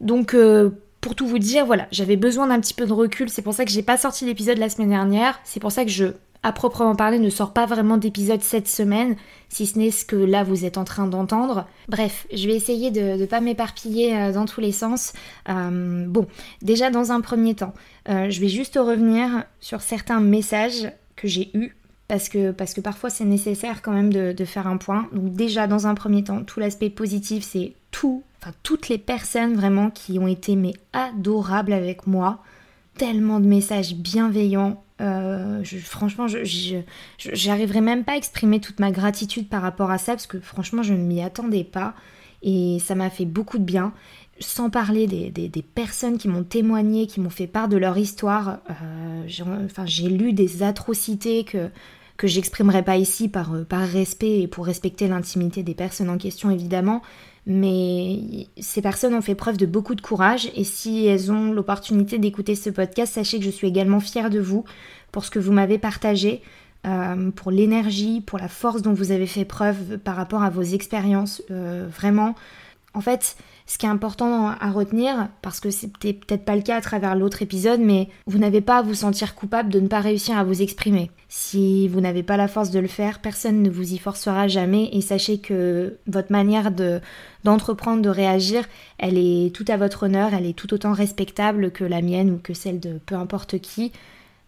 Donc... 0.00 0.34
Euh, 0.34 0.70
pour 1.08 1.14
tout 1.14 1.26
vous 1.26 1.38
dire, 1.38 1.64
voilà, 1.64 1.88
j'avais 1.90 2.16
besoin 2.16 2.48
d'un 2.48 2.60
petit 2.60 2.74
peu 2.74 2.84
de 2.84 2.92
recul, 2.92 3.30
c'est 3.30 3.40
pour 3.40 3.54
ça 3.54 3.64
que 3.64 3.70
j'ai 3.70 3.82
pas 3.82 3.96
sorti 3.96 4.26
l'épisode 4.26 4.58
la 4.58 4.68
semaine 4.68 4.90
dernière, 4.90 5.40
c'est 5.42 5.58
pour 5.58 5.72
ça 5.72 5.86
que 5.86 5.90
je, 5.90 6.08
à 6.42 6.52
proprement 6.52 6.94
parler, 6.94 7.18
ne 7.18 7.30
sors 7.30 7.54
pas 7.54 7.64
vraiment 7.64 7.96
d'épisode 7.96 8.42
cette 8.42 8.68
semaine, 8.68 9.16
si 9.48 9.64
ce 9.64 9.78
n'est 9.78 9.90
ce 9.90 10.04
que 10.04 10.16
là 10.16 10.44
vous 10.44 10.66
êtes 10.66 10.76
en 10.76 10.84
train 10.84 11.06
d'entendre. 11.06 11.66
Bref, 11.88 12.26
je 12.30 12.46
vais 12.46 12.54
essayer 12.54 12.90
de 12.90 13.16
ne 13.16 13.24
pas 13.24 13.40
m'éparpiller 13.40 14.14
euh, 14.14 14.32
dans 14.32 14.44
tous 14.44 14.60
les 14.60 14.70
sens. 14.70 15.14
Euh, 15.48 16.04
bon, 16.06 16.26
déjà 16.60 16.90
dans 16.90 17.10
un 17.10 17.22
premier 17.22 17.54
temps, 17.54 17.72
euh, 18.10 18.28
je 18.28 18.38
vais 18.42 18.50
juste 18.50 18.74
revenir 18.74 19.46
sur 19.60 19.80
certains 19.80 20.20
messages 20.20 20.92
que 21.16 21.26
j'ai 21.26 21.48
eus. 21.54 21.74
Parce 22.06 22.28
que, 22.28 22.52
parce 22.52 22.74
que 22.74 22.82
parfois 22.82 23.08
c'est 23.08 23.24
nécessaire 23.24 23.80
quand 23.80 23.92
même 23.92 24.12
de, 24.12 24.32
de 24.32 24.44
faire 24.44 24.66
un 24.66 24.76
point. 24.76 25.08
Donc 25.12 25.32
déjà 25.32 25.66
dans 25.66 25.86
un 25.86 25.94
premier 25.94 26.24
temps, 26.24 26.42
tout 26.42 26.60
l'aspect 26.60 26.90
positif 26.90 27.44
c'est 27.44 27.72
tout 27.90 28.22
enfin 28.40 28.52
toutes 28.62 28.88
les 28.88 28.98
personnes 28.98 29.54
vraiment 29.54 29.90
qui 29.90 30.18
ont 30.18 30.28
été 30.28 30.56
mais 30.56 30.72
adorables 30.92 31.72
avec 31.72 32.06
moi, 32.06 32.42
tellement 32.96 33.40
de 33.40 33.46
messages 33.46 33.94
bienveillants. 33.94 34.82
Euh, 35.00 35.62
franchement, 35.84 36.26
je, 36.26 36.80
j'arriverai 37.18 37.80
même 37.80 38.04
pas 38.04 38.12
à 38.12 38.16
exprimer 38.16 38.60
toute 38.60 38.80
ma 38.80 38.90
gratitude 38.90 39.48
par 39.48 39.62
rapport 39.62 39.90
à 39.90 39.98
ça 39.98 40.12
parce 40.12 40.26
que 40.26 40.40
franchement, 40.40 40.82
je 40.82 40.94
ne 40.94 40.98
m'y 40.98 41.22
attendais 41.22 41.64
pas 41.64 41.94
et 42.42 42.78
ça 42.80 42.94
m'a 42.94 43.10
fait 43.10 43.24
beaucoup 43.24 43.58
de 43.58 43.64
bien. 43.64 43.92
Sans 44.40 44.70
parler 44.70 45.08
des, 45.08 45.30
des, 45.30 45.62
personnes 45.62 46.16
qui 46.16 46.28
m'ont 46.28 46.44
témoigné, 46.44 47.08
qui 47.08 47.20
m'ont 47.20 47.28
fait 47.28 47.48
part 47.48 47.66
de 47.66 47.76
leur 47.76 47.98
histoire. 47.98 48.60
Euh, 48.70 49.64
enfin, 49.64 49.84
j'ai 49.84 50.08
lu 50.08 50.32
des 50.32 50.62
atrocités 50.62 51.42
que 51.42 51.70
que 52.18 52.26
j'exprimerai 52.26 52.82
pas 52.82 52.98
ici 52.98 53.28
par, 53.28 53.52
par 53.66 53.88
respect 53.88 54.40
et 54.42 54.48
pour 54.48 54.66
respecter 54.66 55.08
l'intimité 55.08 55.62
des 55.62 55.74
personnes 55.74 56.10
en 56.10 56.18
question 56.18 56.50
évidemment, 56.50 57.00
mais 57.46 58.48
ces 58.60 58.82
personnes 58.82 59.14
ont 59.14 59.22
fait 59.22 59.34
preuve 59.34 59.56
de 59.56 59.64
beaucoup 59.64 59.94
de 59.94 60.02
courage 60.02 60.50
et 60.54 60.64
si 60.64 61.06
elles 61.06 61.32
ont 61.32 61.52
l'opportunité 61.52 62.18
d'écouter 62.18 62.54
ce 62.54 62.68
podcast, 62.68 63.14
sachez 63.14 63.38
que 63.38 63.44
je 63.44 63.50
suis 63.50 63.68
également 63.68 64.00
fière 64.00 64.28
de 64.28 64.40
vous 64.40 64.64
pour 65.12 65.24
ce 65.24 65.30
que 65.30 65.38
vous 65.38 65.52
m'avez 65.52 65.78
partagé, 65.78 66.42
euh, 66.86 67.30
pour 67.30 67.50
l'énergie, 67.50 68.20
pour 68.20 68.38
la 68.38 68.48
force 68.48 68.82
dont 68.82 68.92
vous 68.92 69.12
avez 69.12 69.26
fait 69.26 69.46
preuve 69.46 69.96
par 69.98 70.16
rapport 70.16 70.42
à 70.42 70.50
vos 70.50 70.62
expériences. 70.62 71.42
Euh, 71.50 71.86
vraiment, 71.88 72.34
en 72.94 73.00
fait, 73.00 73.36
ce 73.68 73.76
qui 73.76 73.84
est 73.84 73.90
important 73.90 74.48
à 74.48 74.70
retenir, 74.70 75.28
parce 75.42 75.60
que 75.60 75.70
c'était 75.70 76.14
peut-être 76.14 76.46
pas 76.46 76.56
le 76.56 76.62
cas 76.62 76.76
à 76.76 76.80
travers 76.80 77.14
l'autre 77.14 77.42
épisode, 77.42 77.80
mais 77.80 78.08
vous 78.26 78.38
n'avez 78.38 78.62
pas 78.62 78.78
à 78.78 78.82
vous 78.82 78.94
sentir 78.94 79.34
coupable 79.34 79.68
de 79.68 79.78
ne 79.78 79.88
pas 79.88 80.00
réussir 80.00 80.38
à 80.38 80.42
vous 80.42 80.62
exprimer. 80.62 81.10
Si 81.28 81.86
vous 81.86 82.00
n'avez 82.00 82.22
pas 82.22 82.38
la 82.38 82.48
force 82.48 82.70
de 82.70 82.78
le 82.78 82.88
faire, 82.88 83.18
personne 83.18 83.62
ne 83.62 83.68
vous 83.68 83.92
y 83.92 83.98
forcera 83.98 84.48
jamais 84.48 84.88
et 84.92 85.02
sachez 85.02 85.38
que 85.38 85.98
votre 86.06 86.32
manière 86.32 86.72
de 86.72 87.00
d'entreprendre, 87.44 88.00
de 88.00 88.08
réagir, 88.08 88.64
elle 88.98 89.18
est 89.18 89.54
tout 89.54 89.66
à 89.68 89.76
votre 89.76 90.04
honneur, 90.04 90.32
elle 90.32 90.46
est 90.46 90.56
tout 90.56 90.72
autant 90.72 90.92
respectable 90.92 91.70
que 91.70 91.84
la 91.84 92.00
mienne 92.00 92.30
ou 92.30 92.38
que 92.38 92.54
celle 92.54 92.80
de 92.80 92.98
peu 93.04 93.16
importe 93.16 93.58
qui. 93.58 93.92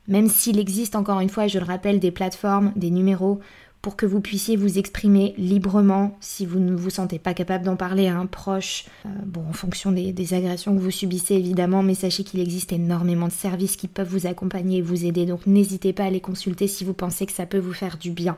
Même 0.09 0.29
s'il 0.29 0.59
existe 0.59 0.97
encore 0.97 1.21
une 1.21 1.29
fois, 1.29 1.47
je 1.47 1.59
le 1.59 1.67
rappelle, 1.67 2.01
des 2.01 2.11
plateformes, 2.11 2.73
des 2.75 2.91
numéros 2.91 3.39
pour 3.83 3.97
que 3.97 4.05
vous 4.05 4.21
puissiez 4.21 4.57
vous 4.57 4.79
exprimer 4.79 5.35
librement 5.39 6.17
si 6.21 6.45
vous 6.45 6.59
ne 6.59 6.75
vous 6.75 6.91
sentez 6.91 7.19
pas 7.19 7.33
capable 7.33 7.65
d'en 7.65 7.77
parler 7.77 8.09
à 8.09 8.19
un 8.19 8.27
proche. 8.27 8.85
Euh, 9.07 9.09
bon, 9.25 9.43
en 9.49 9.53
fonction 9.53 9.91
des, 9.91 10.35
agressions 10.35 10.75
que 10.75 10.81
vous 10.81 10.91
subissez 10.91 11.35
évidemment, 11.35 11.83
mais 11.83 11.95
sachez 11.95 12.23
qu'il 12.23 12.41
existe 12.41 12.73
énormément 12.73 13.27
de 13.27 13.33
services 13.33 13.77
qui 13.77 13.89
peuvent 13.89 14.09
vous 14.09 14.27
accompagner 14.27 14.79
et 14.79 14.83
vous 14.83 15.07
aider, 15.07 15.25
donc 15.27 15.47
n'hésitez 15.47 15.93
pas 15.93 16.05
à 16.05 16.11
les 16.11 16.21
consulter 16.21 16.69
si 16.69 16.85
vous 16.85 16.93
pensez 16.93 17.27
que 17.27 17.33
ça 17.33 17.47
peut 17.47 17.59
vous 17.59 17.73
faire 17.73 17.97
du 17.97 18.11
bien. 18.11 18.37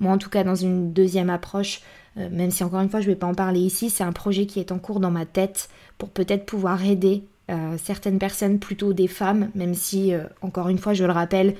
Moi 0.00 0.12
en 0.12 0.18
tout 0.18 0.30
cas 0.30 0.42
dans 0.42 0.54
une 0.54 0.92
deuxième 0.92 1.28
approche, 1.28 1.82
euh, 2.16 2.28
même 2.30 2.50
si 2.50 2.64
encore 2.64 2.80
une 2.80 2.88
fois 2.88 3.00
je 3.00 3.08
ne 3.08 3.12
vais 3.12 3.18
pas 3.18 3.26
en 3.26 3.34
parler 3.34 3.60
ici, 3.60 3.90
c'est 3.90 4.04
un 4.04 4.12
projet 4.12 4.46
qui 4.46 4.58
est 4.58 4.72
en 4.72 4.78
cours 4.78 5.00
dans 5.00 5.10
ma 5.10 5.26
tête 5.26 5.68
pour 5.98 6.08
peut-être 6.08 6.46
pouvoir 6.46 6.84
aider 6.84 7.24
euh, 7.50 7.76
certaines 7.82 8.18
personnes, 8.18 8.58
plutôt 8.58 8.92
des 8.94 9.08
femmes, 9.08 9.50
même 9.54 9.74
si 9.74 10.12
encore 10.40 10.70
une 10.70 10.78
fois 10.78 10.94
je 10.94 11.04
le 11.04 11.12
rappelle, 11.12 11.54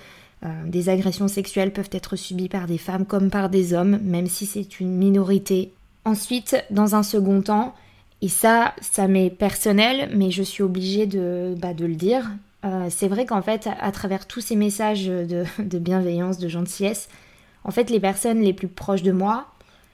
des 0.67 0.89
agressions 0.89 1.27
sexuelles 1.27 1.73
peuvent 1.73 1.91
être 1.93 2.15
subies 2.15 2.49
par 2.49 2.67
des 2.67 2.79
femmes 2.79 3.07
comme 3.07 3.29
par 3.29 3.49
des 3.51 3.75
hommes, 3.75 3.99
même 4.03 4.29
si 4.29 4.47
c'est 4.47 4.79
une 4.79 4.95
minorité. 4.95 5.73
Ensuite, 6.05 6.57
dans 6.71 6.95
un 6.95 7.03
second 7.03 7.43
temps, 7.43 7.75
et 8.21 8.29
ça, 8.29 8.75
ça 8.81 9.07
m'est 9.07 9.31
personnel, 9.31 10.11
mais 10.15 10.31
je 10.31 10.43
suis 10.43 10.63
obligée 10.63 11.07
de, 11.07 11.55
bah, 11.59 11.75
de 11.75 11.87
le 11.87 11.95
dire, 11.95 12.29
euh, 12.65 12.89
c'est 12.91 13.09
vrai 13.09 13.27
qu'en 13.27 13.43
fait, 13.43 13.69
à, 13.81 13.93
travers 13.93 14.27
tous 14.27 14.41
ces 14.41 14.57
messages 14.57 15.07
de, 15.07 15.45
bienveillance, 15.79 16.39
de 16.39 16.49
gentillesse, 16.49 17.09
en 17.65 17.71
fait, 17.71 17.91
les 17.91 18.01
personnes 18.01 18.41
les 18.41 18.53
plus 18.53 18.69
proches 18.69 19.03
de 19.03 19.13
moi, 19.13 19.47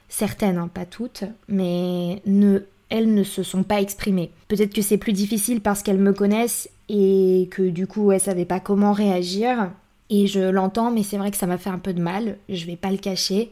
certaines, 0.09 0.59
hein, 0.59 0.71
pas 0.73 0.87
toutes, 0.87 1.25
mais 1.49 2.23
ne, 2.25 2.61
elles 2.89 3.13
ne 3.13 3.25
se 3.25 3.43
sont 3.43 3.63
pas 3.63 3.81
exprimées. 3.81 4.31
Peut-être 4.49 4.73
que 4.73 4.83
c'est 4.83 4.99
plus 4.99 5.13
difficile 5.13 5.61
parce 5.61 5.83
qu'elles 5.83 5.99
me 5.99 6.13
connaissent 6.13 6.71
et 6.89 7.49
que 7.51 7.63
du 7.63 7.87
coup, 7.87 8.13
elles 8.13 8.21
savaient 8.21 8.45
pas 8.45 8.61
comment 8.61 8.93
réagir. 8.93 9.71
Et 10.11 10.27
je 10.27 10.41
l'entends, 10.41 10.91
mais 10.91 11.03
c'est 11.03 11.17
vrai 11.17 11.31
que 11.31 11.37
ça 11.37 11.47
m'a 11.47 11.59
fait 11.59 11.71
un 11.71 11.79
peu 11.79 11.93
de 11.93 12.01
mal, 12.01 12.37
je 12.49 12.67
vais 12.67 12.77
pas 12.77 12.91
le 12.91 12.99
cacher. 12.99 13.51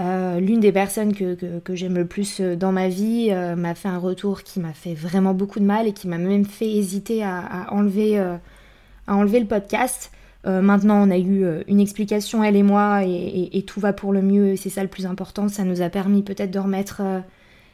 Euh, 0.00 0.40
l'une 0.40 0.60
des 0.60 0.72
personnes 0.72 1.12
que, 1.14 1.36
j'aime 1.74 1.96
le 1.96 2.06
plus 2.06 2.40
euh, 2.40 2.56
dans 2.56 2.72
ma 2.72 2.88
vie 2.88 3.28
euh, 3.30 3.56
m'a 3.56 3.74
fait 3.74 3.88
un 3.88 3.98
retour 3.98 4.42
qui 4.42 4.58
m'a 4.58 4.72
fait 4.72 4.94
vraiment 4.94 5.34
beaucoup 5.34 5.60
de 5.60 5.66
mal 5.66 5.86
et 5.86 5.92
qui 5.92 6.08
m'a 6.08 6.16
même 6.16 6.46
fait 6.46 6.70
hésiter 6.70 7.22
à, 7.22 7.66
enlever, 7.70 8.18
à 8.18 8.40
enlever 9.16 9.40
le 9.40 9.46
podcast. 9.46 10.10
maintenant, 10.44 11.06
on 11.06 11.10
a 11.10 11.18
eu 11.18 11.44
une 11.68 11.80
explication, 11.80 12.42
elle 12.42 12.56
et 12.56 12.62
moi, 12.62 13.02
et, 13.04 13.64
tout 13.66 13.80
va 13.80 13.92
pour 13.92 14.12
le 14.12 14.22
mieux, 14.22 14.56
c'est 14.56 14.70
ça 14.70 14.82
le 14.82 14.88
plus 14.88 15.06
important. 15.06 15.48
Ça 15.48 15.64
nous 15.64 15.82
a 15.82 15.88
permis 15.88 16.22
peut-être 16.22 16.50
de 16.50 16.58
remettre 16.58 17.02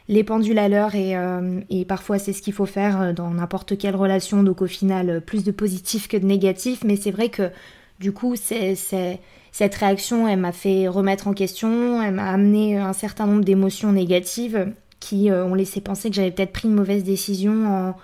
les 0.09 0.25
pendules 0.25 0.59
à 0.59 0.69
l'heure, 0.69 0.95
et, 0.95 1.85
parfois 1.87 2.19
c'est 2.19 2.33
ce 2.33 2.43
qu'il 2.43 2.53
faut 2.53 2.67
faire 2.67 3.15
dans 3.15 3.31
n'importe 3.31 3.79
quelle 3.79 3.97
relation, 3.97 4.43
donc 4.43 4.61
au 4.61 4.67
final, 4.67 5.23
plus 5.23 5.45
de 5.45 5.53
positif 5.53 6.09
que 6.09 6.17
de 6.17 6.27
négatif, 6.27 6.83
mais 6.85 6.97
c'est 6.97 7.13
vrai 7.13 7.29
que 7.29 7.51
du 7.99 8.13
coup, 8.13 8.37
cette 8.37 9.75
réaction, 9.75 10.29
elle 10.29 10.39
m'a 10.39 10.53
fait 10.53 10.89
remettre 10.89 11.27
en 11.27 11.33
question, 11.33 12.01
elle 12.01 12.15
m'a 12.15 12.31
amené 12.31 12.79
un 12.79 12.93
certain 12.93 13.27
nombre 13.27 13.45
d'émotions 13.45 13.93
négatives 13.93 14.73
qui 15.01 15.31
euh, 15.31 15.45
ont 15.45 15.55
laissé 15.55 15.81
penser 15.81 16.11
que 16.11 16.17
j'avais 16.17 16.31
peut-être 16.31 16.53
pris 16.53 16.69
une 16.69 16.75
mauvaise 16.75 17.05
décision 17.05 17.95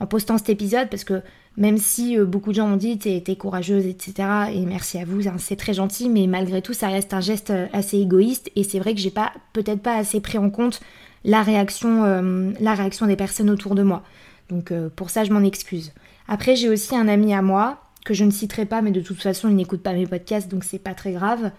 en, 0.00 0.06
postant 0.06 0.36
cet 0.36 0.48
épisode, 0.48 0.88
parce 0.90 1.04
que 1.04 1.22
même 1.56 1.78
si 1.78 2.18
euh, 2.18 2.24
beaucoup 2.24 2.50
de 2.50 2.56
gens 2.56 2.72
ont 2.72 2.76
dit 2.76 2.98
t'es, 2.98 3.36
courageuse, 3.36 3.86
etc., 3.86 4.28
et 4.52 4.64
merci 4.66 4.98
à 4.98 5.04
vous, 5.04 5.28
hein, 5.28 5.36
c'est 5.38 5.56
très 5.56 5.74
gentil, 5.74 6.08
mais 6.08 6.26
malgré 6.26 6.60
tout, 6.60 6.72
ça 6.72 6.88
reste 6.88 7.14
un 7.14 7.20
geste 7.20 7.50
euh, 7.50 7.66
assez 7.72 7.98
égoïste, 7.98 8.50
et 8.56 8.64
c'est 8.64 8.80
vrai 8.80 8.94
que 8.94 9.00
j'ai 9.00 9.10
pas, 9.10 9.32
peut-être 9.52 9.80
pas 9.80 9.96
assez 9.96 10.20
pris 10.20 10.38
en 10.38 10.50
compte 10.50 10.80
la 11.24 11.42
réaction, 11.42 12.52
la 12.58 12.74
réaction 12.74 13.06
des 13.06 13.14
personnes 13.14 13.48
autour 13.48 13.76
de 13.76 13.84
moi. 13.84 14.02
Donc 14.48 14.72
pour 14.96 15.08
ça, 15.08 15.22
je 15.22 15.32
m'en 15.32 15.44
excuse. 15.44 15.92
Après, 16.26 16.56
j'ai 16.56 16.68
aussi 16.68 16.96
un 16.96 17.06
ami 17.06 17.32
à 17.32 17.42
moi 17.42 17.81
que 18.04 18.14
je 18.14 18.24
ne 18.24 18.30
citerai 18.30 18.66
pas, 18.66 18.82
mais 18.82 18.90
de 18.90 19.00
toute 19.00 19.20
façon, 19.20 19.48
il 19.48 19.56
n'écoute 19.56 19.82
pas 19.82 19.92
mes 19.92 20.06
podcasts, 20.06 20.50
donc 20.50 20.64
c'est 20.64 20.78
pas 20.78 20.94
très 20.94 21.12
grave, 21.12 21.50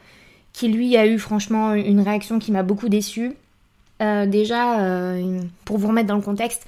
qui 0.52 0.68
lui 0.68 0.96
a 0.98 1.08
eu 1.08 1.18
franchement 1.18 1.74
une 1.74 2.02
réaction 2.02 2.40
qui 2.40 2.52
m'a 2.52 2.64
beaucoup 2.64 2.90
déçue. 2.90 3.34
Euh, 4.02 4.26
déjà, 4.26 4.82
euh, 4.82 5.42
pour 5.66 5.78
vous 5.78 5.88
remettre 5.88 6.08
dans 6.08 6.16
le 6.16 6.22
contexte, 6.22 6.66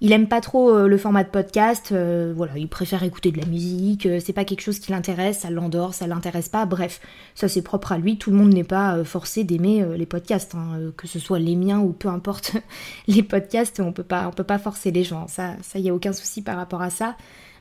il 0.00 0.12
aime 0.12 0.28
pas 0.28 0.40
trop 0.40 0.70
euh, 0.70 0.86
le 0.86 0.96
format 0.96 1.24
de 1.24 1.28
podcast, 1.28 1.92
voilà, 1.92 2.56
il 2.56 2.68
préfère 2.68 3.02
écouter 3.02 3.32
de 3.32 3.40
la 3.40 3.46
musique, 3.46 4.08
c'est 4.20 4.32
pas 4.32 4.44
quelque 4.44 4.60
chose 4.60 4.78
qui 4.78 4.92
l'intéresse, 4.92 5.40
ça 5.40 5.50
l'endort, 5.50 5.92
ça 5.92 6.06
l'intéresse 6.06 6.48
pas, 6.48 6.66
bref, 6.66 7.00
ça 7.34 7.48
c'est 7.48 7.62
propre 7.62 7.92
à 7.92 7.98
lui, 7.98 8.16
tout 8.16 8.30
le 8.30 8.36
monde 8.36 8.54
n'est 8.54 8.64
pas 8.64 9.02
forcé 9.04 9.42
d'aimer 9.44 9.84
les 9.96 10.06
podcasts, 10.06 10.54
hein, 10.54 10.92
que 10.96 11.08
ce 11.08 11.18
soit 11.18 11.40
les 11.40 11.56
miens 11.56 11.80
ou 11.80 11.92
peu 11.92 12.08
importe 12.08 12.56
les 13.08 13.24
podcasts, 13.24 13.80
on 13.80 13.92
peut 13.92 14.04
pas, 14.04 14.28
on 14.28 14.30
peut 14.30 14.44
pas 14.44 14.58
forcer 14.58 14.92
les 14.92 15.04
gens, 15.04 15.26
ça, 15.26 15.56
ça 15.62 15.80
y 15.80 15.88
a 15.90 15.94
aucun 15.94 16.12
souci 16.12 16.42
par 16.42 16.56
rapport 16.56 16.80
à 16.80 16.90
ça. 16.90 17.16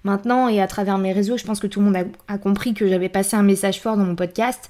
Maintenant, 0.07 0.47
et 0.47 0.61
à 0.61 0.67
travers 0.67 0.97
mes 0.99 1.11
réseaux, 1.11 1.35
je 1.35 1.43
pense 1.43 1.59
que 1.59 1.67
tout 1.67 1.81
le 1.81 1.87
monde 1.87 1.97
a, 2.29 2.37
compris 2.37 2.73
que 2.73 2.87
j'avais 2.87 3.09
passé 3.09 3.35
un 3.35 3.43
message 3.43 3.81
fort 3.81 3.97
dans 3.97 4.05
mon 4.05 4.15
podcast 4.15 4.69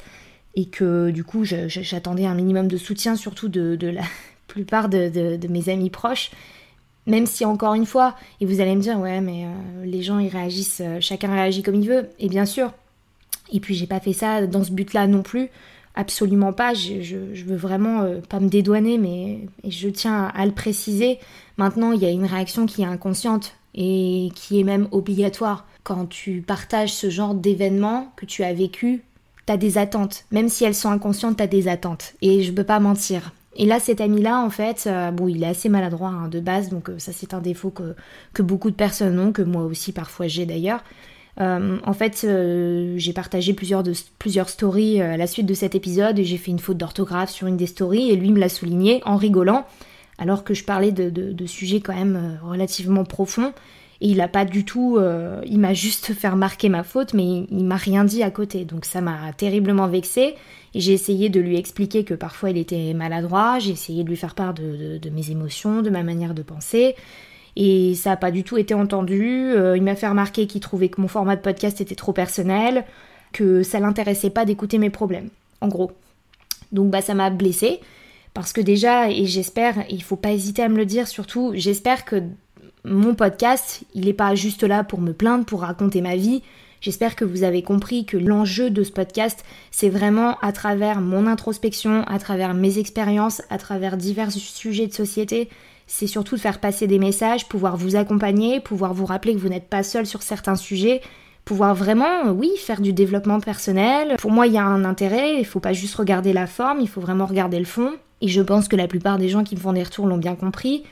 et 0.55 0.65
que 0.65 1.11
du 1.11 1.23
coup, 1.23 1.43
j'attendais 1.43 2.25
un 2.25 2.33
minimum 2.33 2.67
de 2.67 2.75
soutien, 2.75 3.15
surtout 3.15 3.47
de, 3.47 3.77
la 3.87 4.01
plupart 4.47 4.89
de, 4.89 5.47
mes 5.47 5.69
amis 5.69 5.91
proches. 5.91 6.31
Même 7.05 7.27
si, 7.27 7.45
encore 7.45 7.75
une 7.75 7.85
fois, 7.85 8.15
et 8.41 8.47
vous 8.47 8.61
allez 8.61 8.75
me 8.75 8.81
dire, 8.81 8.99
ouais, 8.99 9.21
mais 9.21 9.45
euh, 9.45 9.85
les 9.85 10.01
gens, 10.01 10.17
ils 10.17 10.27
réagissent, 10.27 10.81
euh, 10.83 10.97
chacun 11.01 11.31
réagit 11.31 11.61
comme 11.61 11.75
il 11.75 11.87
veut, 11.87 12.09
et 12.17 12.29
bien 12.29 12.47
sûr. 12.47 12.73
Et 13.53 13.59
puis, 13.59 13.75
j'ai 13.75 13.85
pas 13.85 13.99
fait 13.99 14.13
ça 14.13 14.47
dans 14.47 14.63
ce 14.63 14.71
but-là 14.71 15.05
non 15.05 15.21
plus. 15.21 15.49
Absolument 15.93 16.51
pas. 16.51 16.73
Je, 16.73 17.43
veux 17.45 17.55
vraiment 17.55 18.01
euh, 18.01 18.21
pas 18.27 18.39
me 18.39 18.49
dédouaner, 18.49 18.97
mais 18.97 19.41
je 19.69 19.87
tiens 19.87 20.31
à 20.33 20.47
le 20.47 20.51
préciser. 20.51 21.19
Maintenant, 21.57 21.91
il 21.91 22.01
y 22.01 22.07
a 22.07 22.09
une 22.09 22.25
réaction 22.25 22.65
qui 22.65 22.81
est 22.81 22.85
inconsciente 22.85 23.56
et 23.77 24.29
qui 24.35 24.59
est 24.59 24.63
même 24.63 24.87
obligatoire. 24.91 25.65
Quand 25.83 26.07
tu 26.07 26.41
partages 26.41 26.93
ce 26.93 27.09
genre 27.09 27.35
d'événement 27.35 28.11
que 28.17 28.25
tu 28.25 28.43
as 28.43 28.53
vécu, 28.53 29.03
t'as 29.45 29.55
des 29.55 29.77
attentes. 29.77 30.25
Même 30.31 30.49
si 30.49 30.65
elles 30.65 30.75
sont 30.75 30.89
inconscientes, 30.89 31.37
t'as 31.37 31.47
des 31.47 31.67
attentes. 31.69 32.15
Et 32.21 32.43
je 32.43 32.51
peux 32.51 32.65
pas 32.65 32.79
mentir. 32.79 33.31
Et 33.55 33.65
là, 33.65 33.79
cet 33.79 34.01
ami-là, 34.01 34.39
en 34.39 34.49
fait, 34.49 34.85
euh, 34.85 35.11
bon, 35.11 35.27
il 35.27 35.43
est 35.43 35.47
assez 35.47 35.69
maladroit 35.69 36.09
hein, 36.09 36.27
de 36.27 36.39
base, 36.39 36.69
donc 36.69 36.89
euh, 36.89 36.99
ça 36.99 37.11
c'est 37.11 37.33
un 37.33 37.39
défaut 37.39 37.71
que, 37.71 37.95
que, 38.33 38.43
beaucoup 38.43 38.69
de 38.69 38.75
personnes 38.75 39.19
ont, 39.19 39.31
que 39.31 39.41
moi 39.41 39.63
aussi 39.63 39.93
parfois 39.93 40.27
j'ai 40.27 40.45
d'ailleurs. 40.45 40.83
Euh, 41.39 41.77
en 41.83 41.93
fait, 41.93 42.27
j'ai 42.97 43.13
partagé 43.13 43.53
plusieurs, 43.53 43.83
de, 43.83 43.93
plusieurs 44.17 44.49
stories 44.49 45.01
à 45.01 45.17
la 45.17 45.27
suite 45.27 45.45
de 45.45 45.53
cet 45.53 45.75
épisode 45.75 46.17
et 46.17 46.23
j'ai 46.23 46.37
fait 46.37 46.49
une 46.49 46.59
faute 46.59 46.77
d'orthographe 46.77 47.29
sur 47.29 47.45
une 47.45 47.57
des 47.57 47.67
stories 47.67 48.09
et 48.09 48.15
lui 48.15 48.31
me 48.31 48.39
l'a 48.39 48.49
souligné 48.49 49.01
en 49.05 49.17
rigolant 49.17 49.65
alors 50.17 50.43
que 50.43 50.53
je 50.53 50.63
parlais 50.63 50.91
de, 50.91 51.45
sujets 51.45 51.79
quand 51.79 51.95
même 51.95 52.15
euh, 52.15 52.47
relativement 52.47 53.03
profonds. 53.03 53.53
Et 53.99 54.09
il 54.09 54.21
a 54.21 54.27
pas 54.27 54.45
du 54.45 54.63
tout, 54.63 54.97
euh, 54.97 55.41
il 55.45 55.59
m'a 55.59 55.73
juste 55.73 56.13
fait 56.13 56.27
remarquer 56.27 56.69
ma 56.69 56.83
faute, 56.83 57.15
mais 57.15 57.47
il, 57.49 57.65
m'a 57.65 57.77
rien 57.77 58.03
dit 58.03 58.21
à 58.21 58.29
côté. 58.29 58.63
Donc 58.63 58.85
ça 58.85 59.01
m'a 59.01 59.33
terriblement 59.35 59.87
vexée. 59.87 60.35
Et 60.75 60.79
j'ai 60.79 60.93
essayé 60.93 61.29
de 61.29 61.39
lui 61.39 61.57
expliquer 61.57 62.03
que 62.03 62.13
parfois 62.13 62.51
il 62.51 62.57
était 62.57 62.93
maladroit. 62.93 63.57
J'ai 63.57 63.71
essayé 63.71 64.03
de 64.03 64.09
lui 64.09 64.15
faire 64.15 64.35
part 64.35 64.53
de, 64.53 64.99
mes 65.11 65.31
émotions, 65.31 65.81
de 65.81 65.89
ma 65.89 66.03
manière 66.03 66.35
de 66.35 66.43
penser. 66.43 66.95
Et 67.55 67.95
ça 67.95 68.11
n'a 68.11 68.17
pas 68.17 68.29
du 68.29 68.43
tout 68.43 68.57
été 68.57 68.75
entendu. 68.75 69.51
Euh, 69.55 69.75
il 69.75 69.81
m'a 69.81 69.95
fait 69.95 70.07
remarquer 70.07 70.45
qu'il 70.45 70.61
trouvait 70.61 70.89
que 70.89 71.01
mon 71.01 71.07
format 71.07 71.35
de 71.35 71.41
podcast 71.41 71.81
était 71.81 71.95
trop 71.95 72.13
personnel, 72.13 72.85
que 73.33 73.63
ça 73.63 73.79
l'intéressait 73.79 74.29
pas 74.29 74.45
d'écouter 74.45 74.77
mes 74.77 74.91
problèmes. 74.91 75.29
En 75.61 75.67
gros. 75.67 75.91
Donc 76.71 76.91
bah 76.91 77.01
ça 77.01 77.15
m'a 77.15 77.31
blessée. 77.31 77.79
Parce 78.37 78.53
que 78.53 78.61
déjà, 78.61 79.09
et 79.09 79.25
j'espère, 79.25 79.83
il 79.89 80.03
faut 80.03 80.15
pas 80.15 80.31
hésiter 80.31 80.61
à 80.61 80.69
me 80.69 80.77
le 80.77 80.85
dire 80.85 81.07
surtout, 81.07 81.53
j'espère 81.55 82.05
que 82.05 82.21
mon 82.83 83.15
podcast, 83.15 83.81
il 83.95 84.05
n'est 84.05 84.13
pas 84.13 84.35
juste 84.35 84.61
là 84.61 84.83
pour 84.83 85.01
me 85.01 85.11
plaindre, 85.11 85.43
pour 85.43 85.61
raconter 85.61 86.01
ma 86.01 86.15
vie. 86.15 86.43
J'espère 86.79 87.15
que 87.15 87.25
vous 87.25 87.41
avez 87.41 87.63
compris 87.63 88.05
que 88.05 88.15
l'enjeu 88.15 88.69
de 88.69 88.83
ce 88.83 88.91
podcast, 88.91 89.43
c'est 89.71 89.89
vraiment 89.89 90.37
à 90.41 90.51
travers 90.51 91.01
mon 91.01 91.25
introspection, 91.25 92.03
à 92.03 92.19
travers 92.19 92.53
mes 92.53 92.77
expériences, 92.77 93.41
à 93.49 93.57
travers 93.57 93.97
divers 93.97 94.31
sujets 94.31 94.85
de 94.85 94.93
société, 94.93 95.49
c'est 95.87 96.05
surtout 96.05 96.35
de 96.35 96.41
faire 96.41 96.59
passer 96.59 96.85
des 96.85 96.99
messages, 96.99 97.49
pouvoir 97.49 97.75
vous 97.75 97.95
accompagner, 97.95 98.59
pouvoir 98.59 98.93
vous 98.93 99.07
rappeler 99.07 99.33
que 99.33 99.39
vous 99.39 99.49
n'êtes 99.49 99.67
pas 99.67 99.81
seul 99.81 100.05
sur 100.05 100.21
certains 100.21 100.57
sujets, 100.57 101.01
pouvoir 101.43 101.73
vraiment, 101.73 102.29
oui, 102.29 102.51
faire 102.59 102.81
du 102.81 102.93
développement 102.93 103.39
personnel. 103.39 104.15
Pour 104.19 104.29
moi, 104.29 104.45
il 104.45 104.53
y 104.53 104.59
a 104.59 104.63
un 104.63 104.85
intérêt, 104.85 105.39
il 105.39 105.45
faut 105.45 105.59
pas 105.59 105.73
juste 105.73 105.95
regarder 105.95 106.33
la 106.33 106.45
forme, 106.45 106.81
il 106.81 106.87
faut 106.87 107.01
vraiment 107.01 107.25
regarder 107.25 107.57
le 107.57 107.65
fond. 107.65 107.93
Et 108.21 108.27
je 108.27 108.41
pense 108.41 108.67
que 108.67 108.75
la 108.75 108.87
plupart 108.87 109.17
des 109.17 109.29
gens 109.29 109.43
qui 109.43 109.55
me 109.55 109.59
font 109.59 109.73
des 109.73 109.83
retours 109.83 110.07
l'ont 110.07 110.17
bien 110.17 110.35
compris. 110.35 110.83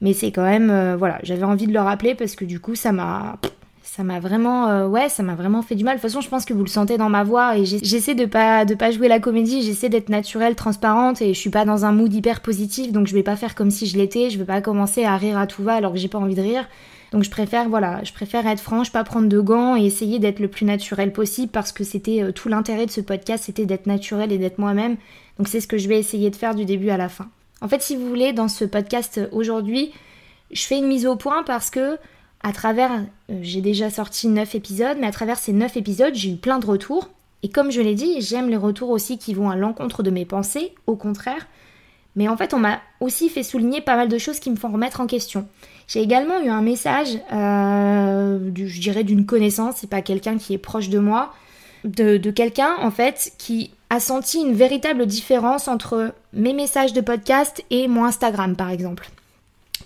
Mais 0.00 0.12
c'est 0.12 0.32
quand 0.32 0.44
même, 0.44 0.70
euh, 0.70 0.96
voilà, 0.96 1.18
j'avais 1.22 1.44
envie 1.44 1.66
de 1.66 1.72
le 1.72 1.80
rappeler 1.80 2.14
parce 2.14 2.34
que 2.34 2.44
du 2.44 2.58
coup, 2.58 2.74
ça 2.74 2.90
m'a, 2.90 3.38
ça 3.82 4.02
m'a 4.02 4.18
vraiment, 4.20 4.68
euh, 4.68 4.86
ouais, 4.86 5.08
ça 5.08 5.22
m'a 5.22 5.34
vraiment 5.34 5.62
fait 5.62 5.74
du 5.74 5.84
mal. 5.84 5.96
De 5.96 6.00
toute 6.00 6.08
façon, 6.08 6.20
je 6.20 6.28
pense 6.28 6.44
que 6.44 6.54
vous 6.54 6.62
le 6.62 6.68
sentez 6.68 6.96
dans 6.96 7.10
ma 7.10 7.24
voix 7.24 7.58
et 7.58 7.66
j'essaie 7.66 8.14
de 8.14 8.24
pas, 8.24 8.64
de 8.64 8.74
pas 8.74 8.92
jouer 8.92 9.08
la 9.08 9.18
comédie. 9.18 9.62
J'essaie 9.62 9.88
d'être 9.88 10.08
naturelle, 10.08 10.54
transparente 10.54 11.20
et 11.20 11.34
je 11.34 11.38
suis 11.38 11.50
pas 11.50 11.64
dans 11.64 11.84
un 11.84 11.92
mood 11.92 12.12
hyper 12.12 12.40
positif, 12.40 12.92
donc 12.92 13.08
je 13.08 13.14
vais 13.14 13.22
pas 13.22 13.36
faire 13.36 13.54
comme 13.54 13.70
si 13.70 13.86
je 13.86 13.98
l'étais. 13.98 14.30
Je 14.30 14.38
vais 14.38 14.44
pas 14.44 14.62
commencer 14.62 15.04
à 15.04 15.16
rire 15.16 15.36
à 15.36 15.46
tout 15.46 15.62
va 15.62 15.74
alors 15.74 15.92
que 15.92 15.98
j'ai 15.98 16.08
pas 16.08 16.18
envie 16.18 16.34
de 16.34 16.42
rire. 16.42 16.66
Donc 17.12 17.24
je 17.24 17.30
préfère, 17.30 17.68
voilà, 17.68 18.00
je 18.04 18.12
préfère 18.12 18.46
être 18.46 18.60
franche, 18.60 18.92
pas 18.92 19.02
prendre 19.02 19.28
de 19.28 19.40
gants 19.40 19.76
et 19.76 19.84
essayer 19.84 20.18
d'être 20.18 20.38
le 20.38 20.48
plus 20.48 20.64
naturel 20.64 21.12
possible 21.12 21.50
parce 21.50 21.72
que 21.72 21.82
c'était 21.82 22.22
euh, 22.22 22.32
tout 22.32 22.48
l'intérêt 22.48 22.86
de 22.86 22.90
ce 22.90 23.00
podcast, 23.00 23.44
c'était 23.46 23.66
d'être 23.66 23.86
naturel 23.86 24.30
et 24.32 24.38
d'être 24.38 24.58
moi-même. 24.58 24.96
Donc 25.40 25.48
c'est 25.48 25.62
ce 25.62 25.66
que 25.66 25.78
je 25.78 25.88
vais 25.88 25.98
essayer 25.98 26.28
de 26.28 26.36
faire 26.36 26.54
du 26.54 26.66
début 26.66 26.90
à 26.90 26.98
la 26.98 27.08
fin. 27.08 27.26
En 27.62 27.68
fait, 27.68 27.80
si 27.80 27.96
vous 27.96 28.06
voulez, 28.06 28.34
dans 28.34 28.48
ce 28.48 28.66
podcast 28.66 29.22
aujourd'hui, 29.32 29.90
je 30.50 30.60
fais 30.60 30.76
une 30.76 30.86
mise 30.86 31.06
au 31.06 31.16
point 31.16 31.44
parce 31.44 31.70
que 31.70 31.96
à 32.42 32.52
travers, 32.52 32.92
euh, 32.92 33.38
j'ai 33.40 33.62
déjà 33.62 33.88
sorti 33.88 34.28
9 34.28 34.54
épisodes, 34.54 34.98
mais 35.00 35.06
à 35.06 35.12
travers 35.12 35.38
ces 35.38 35.54
9 35.54 35.78
épisodes, 35.78 36.14
j'ai 36.14 36.32
eu 36.32 36.36
plein 36.36 36.58
de 36.58 36.66
retours. 36.66 37.08
Et 37.42 37.48
comme 37.48 37.70
je 37.70 37.80
l'ai 37.80 37.94
dit, 37.94 38.20
j'aime 38.20 38.50
les 38.50 38.58
retours 38.58 38.90
aussi 38.90 39.16
qui 39.16 39.32
vont 39.32 39.48
à 39.48 39.56
l'encontre 39.56 40.02
de 40.02 40.10
mes 40.10 40.26
pensées, 40.26 40.74
au 40.86 40.94
contraire. 40.94 41.46
Mais 42.16 42.28
en 42.28 42.36
fait, 42.36 42.52
on 42.52 42.58
m'a 42.58 42.78
aussi 43.00 43.30
fait 43.30 43.42
souligner 43.42 43.80
pas 43.80 43.96
mal 43.96 44.08
de 44.08 44.18
choses 44.18 44.40
qui 44.40 44.50
me 44.50 44.56
font 44.56 44.70
remettre 44.70 45.00
en 45.00 45.06
question. 45.06 45.48
J'ai 45.88 46.02
également 46.02 46.38
eu 46.42 46.50
un 46.50 46.60
message, 46.60 47.18
euh, 47.32 48.50
je 48.54 48.80
dirais 48.82 49.04
d'une 49.04 49.24
connaissance, 49.24 49.76
c'est 49.78 49.88
pas 49.88 50.02
quelqu'un 50.02 50.36
qui 50.36 50.52
est 50.52 50.58
proche 50.58 50.90
de 50.90 50.98
moi, 50.98 51.32
de, 51.84 52.18
quelqu'un 52.30 52.74
en 52.80 52.90
fait 52.90 53.32
qui 53.38 53.70
a 53.88 54.00
senti 54.00 54.40
une 54.40 54.54
véritable 54.54 55.06
différence 55.06 55.68
entre 55.68 56.14
mes 56.32 56.52
messages 56.52 56.92
de 56.92 57.00
podcast 57.00 57.64
et 57.70 57.88
mon 57.88 58.04
Instagram 58.04 58.56
par 58.56 58.70
exemple. 58.70 59.10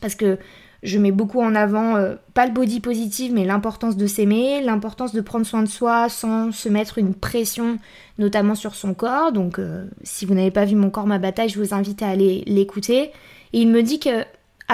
Parce 0.00 0.14
que 0.14 0.38
je 0.82 0.98
mets 0.98 1.12
beaucoup 1.12 1.40
en 1.40 1.54
avant, 1.54 1.96
euh, 1.96 2.16
pas 2.34 2.46
le 2.46 2.52
body 2.52 2.80
positive, 2.80 3.32
mais 3.32 3.46
l'importance 3.46 3.96
de 3.96 4.06
s'aimer, 4.06 4.60
l'importance 4.60 5.14
de 5.14 5.22
prendre 5.22 5.46
soin 5.46 5.62
de 5.62 5.68
soi 5.68 6.10
sans 6.10 6.52
se 6.52 6.68
mettre 6.68 6.98
une 6.98 7.14
pression, 7.14 7.78
notamment 8.18 8.54
sur 8.54 8.74
son 8.74 8.92
corps. 8.92 9.32
Donc, 9.32 9.58
euh, 9.58 9.86
si 10.02 10.26
vous 10.26 10.34
n'avez 10.34 10.50
pas 10.50 10.66
vu 10.66 10.76
mon 10.76 10.90
corps, 10.90 11.06
ma 11.06 11.18
bataille, 11.18 11.48
je 11.48 11.58
vous 11.58 11.72
invite 11.72 12.02
à 12.02 12.08
aller 12.08 12.42
l'écouter. 12.46 13.12
Et 13.54 13.62
il 13.62 13.68
me 13.68 13.82
dit 13.82 13.98
que 13.98 14.24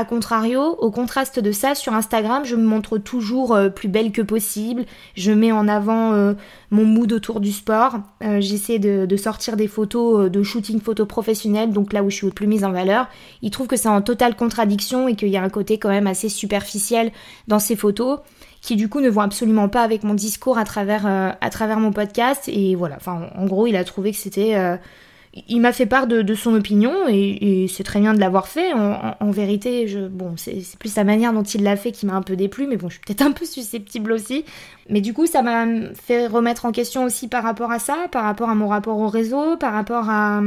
a 0.01 0.05
contrario, 0.07 0.63
au 0.79 0.91
contraste 0.91 1.39
de 1.39 1.53
ça, 1.53 1.75
sur 1.75 1.93
Instagram, 1.93 2.45
je 2.47 2.57
me 2.57 2.65
montre 2.65 2.97
toujours 2.97 3.55
euh, 3.55 3.69
plus 3.69 3.89
belle 3.89 4.13
que 4.13 4.23
possible. 4.23 4.87
Je 5.15 5.31
mets 5.31 5.53
en 5.53 5.69
avant 5.69 6.13
euh, 6.13 6.33
mon 6.71 6.87
mood 6.87 7.13
autour 7.13 7.41
du 7.41 7.53
sport. 7.53 7.99
Euh, 8.25 8.41
j'essaie 8.41 8.79
de, 8.79 9.17
sortir 9.17 9.57
des 9.57 9.69
photos 9.69 10.31
de 10.31 10.43
shooting 10.43 10.81
photo 10.81 11.05
professionnel, 11.05 11.73
donc 11.73 11.93
là 11.93 12.03
où 12.03 12.09
je 12.09 12.17
suis 12.17 12.27
le 12.27 12.33
plus 12.33 12.47
mise 12.47 12.65
en 12.65 12.73
valeur. 12.73 13.09
Il 13.43 13.51
trouve 13.51 13.67
que 13.67 13.77
c'est 13.77 13.89
en 13.89 14.01
totale 14.01 14.35
contradiction 14.35 15.07
et 15.07 15.17
qu'il 15.17 15.29
y 15.29 15.37
a 15.37 15.43
un 15.43 15.51
côté 15.51 15.79
quand 15.79 15.91
même 15.91 16.07
assez 16.07 16.31
superficiel 16.31 17.13
dans 17.47 17.59
ces 17.59 17.77
photos 17.77 18.21
qui 18.63 18.77
du 18.77 18.89
coup 18.89 19.01
ne 19.01 19.11
vont 19.11 19.23
absolument 19.23 19.69
pas 19.69 19.83
avec 19.83 20.03
mon 20.03 20.15
discours 20.15 20.57
à 20.57 20.65
travers, 20.65 21.05
mon 21.79 21.93
podcast. 21.93 22.49
Et 22.49 22.75
voilà, 22.75 22.99
en 23.07 23.47
gros 23.47 23.67
il 23.67 23.77
a 23.77 23.85
trouvé 23.85 24.13
que 24.13 24.19
c'était 24.19 24.55
il 25.49 25.61
m'a 25.61 25.73
fait 25.73 25.87
part 25.87 26.09
de, 26.09 26.35
son 26.35 26.55
opinion 26.55 27.07
et, 27.09 27.67
c'est 27.69 27.85
très 27.85 28.01
bien 28.01 28.15
de 28.15 28.21
l'avoir 28.21 28.49
fait. 28.49 28.73
En, 28.73 29.31
vérité, 29.31 29.87
je, 29.87 30.01
bon, 30.01 30.35
c'est 30.37 30.63
plus 30.79 30.89
sa 30.89 31.05
manière 31.05 31.33
dont 31.33 31.43
il 31.43 31.63
l'a 31.63 31.77
fait 31.77 31.93
qui 31.93 32.07
m'a 32.07 32.15
un 32.15 32.23
peu 32.23 32.35
déplu, 32.35 32.67
mais 32.67 32.77
bon, 32.77 32.89
je 32.89 32.95
suis 32.95 33.03
peut-être 33.07 33.23
un 33.23 33.31
peu 33.31 33.45
susceptible 33.45 34.13
aussi. 34.13 34.45
Mais 34.91 35.01
du 35.01 35.15
coup, 35.15 35.27
ça 35.27 35.43
m'a 35.43 35.67
fait 35.95 36.27
remettre 36.27 36.67
en 36.67 36.73
question 36.73 37.05
aussi 37.05 37.29
par 37.29 37.45
rapport 37.45 37.71
à 37.71 37.79
ça, 37.79 37.97
par 38.11 38.25
rapport 38.25 38.51
à 38.51 38.57
mon 38.57 38.67
rapport 38.67 38.99
au 38.99 39.07
réseau, 39.07 39.57
par 39.57 39.73
rapport 39.73 40.11
à, 40.11 40.43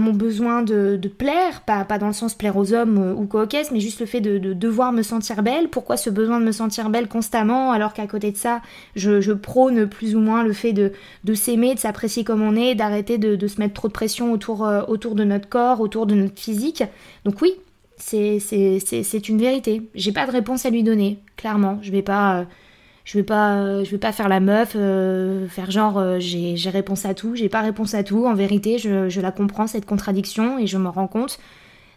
mon 0.00 0.12
besoin 0.12 0.62
de, 0.62 0.98
plaire, 1.16 1.62
pas, 1.62 1.84
dans 1.98 2.08
le 2.08 2.12
sens 2.12 2.34
plaire 2.34 2.56
aux 2.56 2.74
hommes 2.74 3.14
ou 3.16 3.26
quoi 3.26 3.46
mais 3.70 3.80
juste 3.80 4.00
le 4.00 4.06
fait 4.06 4.20
de, 4.20 4.38
devoir 4.52 4.92
me 4.92 5.02
sentir 5.02 5.42
belle. 5.42 5.68
Pourquoi 5.68 5.96
ce 5.96 6.10
besoin 6.10 6.40
de 6.40 6.44
me 6.44 6.52
sentir 6.52 6.90
belle 6.90 7.06
constamment, 7.06 7.70
alors 7.70 7.92
qu'à 7.92 8.08
côté 8.08 8.32
de 8.32 8.36
ça, 8.36 8.60
je, 8.96 9.32
prône 9.32 9.86
plus 9.86 10.16
ou 10.16 10.20
moins 10.20 10.42
le 10.42 10.52
fait 10.52 10.72
de, 10.72 10.92
s'aimer, 11.34 11.74
de 11.74 11.78
s'apprécier 11.78 12.24
comme 12.24 12.42
on 12.42 12.56
est, 12.56 12.74
d'arrêter 12.74 13.18
de, 13.18 13.46
se 13.46 13.60
mettre 13.60 13.74
trop 13.74 13.88
de 13.88 13.92
pression 13.92 14.15
autour, 14.22 14.66
euh, 14.66 14.82
autour 14.88 15.14
de 15.14 15.24
notre 15.24 15.48
corps, 15.48 15.80
autour 15.80 16.06
de 16.06 16.14
notre 16.14 16.38
physique. 16.38 16.82
Donc 17.24 17.40
oui, 17.42 17.54
c'est 17.96 19.28
une 19.28 19.38
vérité. 19.38 19.82
J'ai 19.94 20.12
pas 20.12 20.26
de 20.26 20.32
réponse 20.32 20.66
à 20.66 20.70
lui 20.70 20.82
donner, 20.82 21.18
clairement. 21.36 21.78
Je 21.82 21.92
vais 21.92 22.02
pas... 22.02 22.40
Euh, 22.40 22.44
je 23.06 23.16
vais 23.16 23.24
pas 23.24 23.84
je 23.84 23.90
vais 23.90 23.98
pas 23.98 24.12
faire 24.12 24.28
la 24.28 24.40
meuf 24.40 24.72
euh, 24.74 25.46
faire 25.48 25.70
genre 25.70 25.96
euh, 25.96 26.18
j'ai, 26.18 26.56
réponse 26.68 27.06
à 27.06 27.14
tout 27.14 27.36
j'ai 27.36 27.48
pas 27.48 27.60
réponse 27.60 27.94
à 27.94 28.02
tout 28.02 28.26
en 28.26 28.34
vérité 28.34 28.78
je, 28.78 29.20
la 29.20 29.32
comprends 29.32 29.68
cette 29.68 29.86
contradiction 29.86 30.58
et 30.58 30.66
je 30.66 30.76
me 30.76 30.88
rends 30.88 31.06
compte 31.06 31.38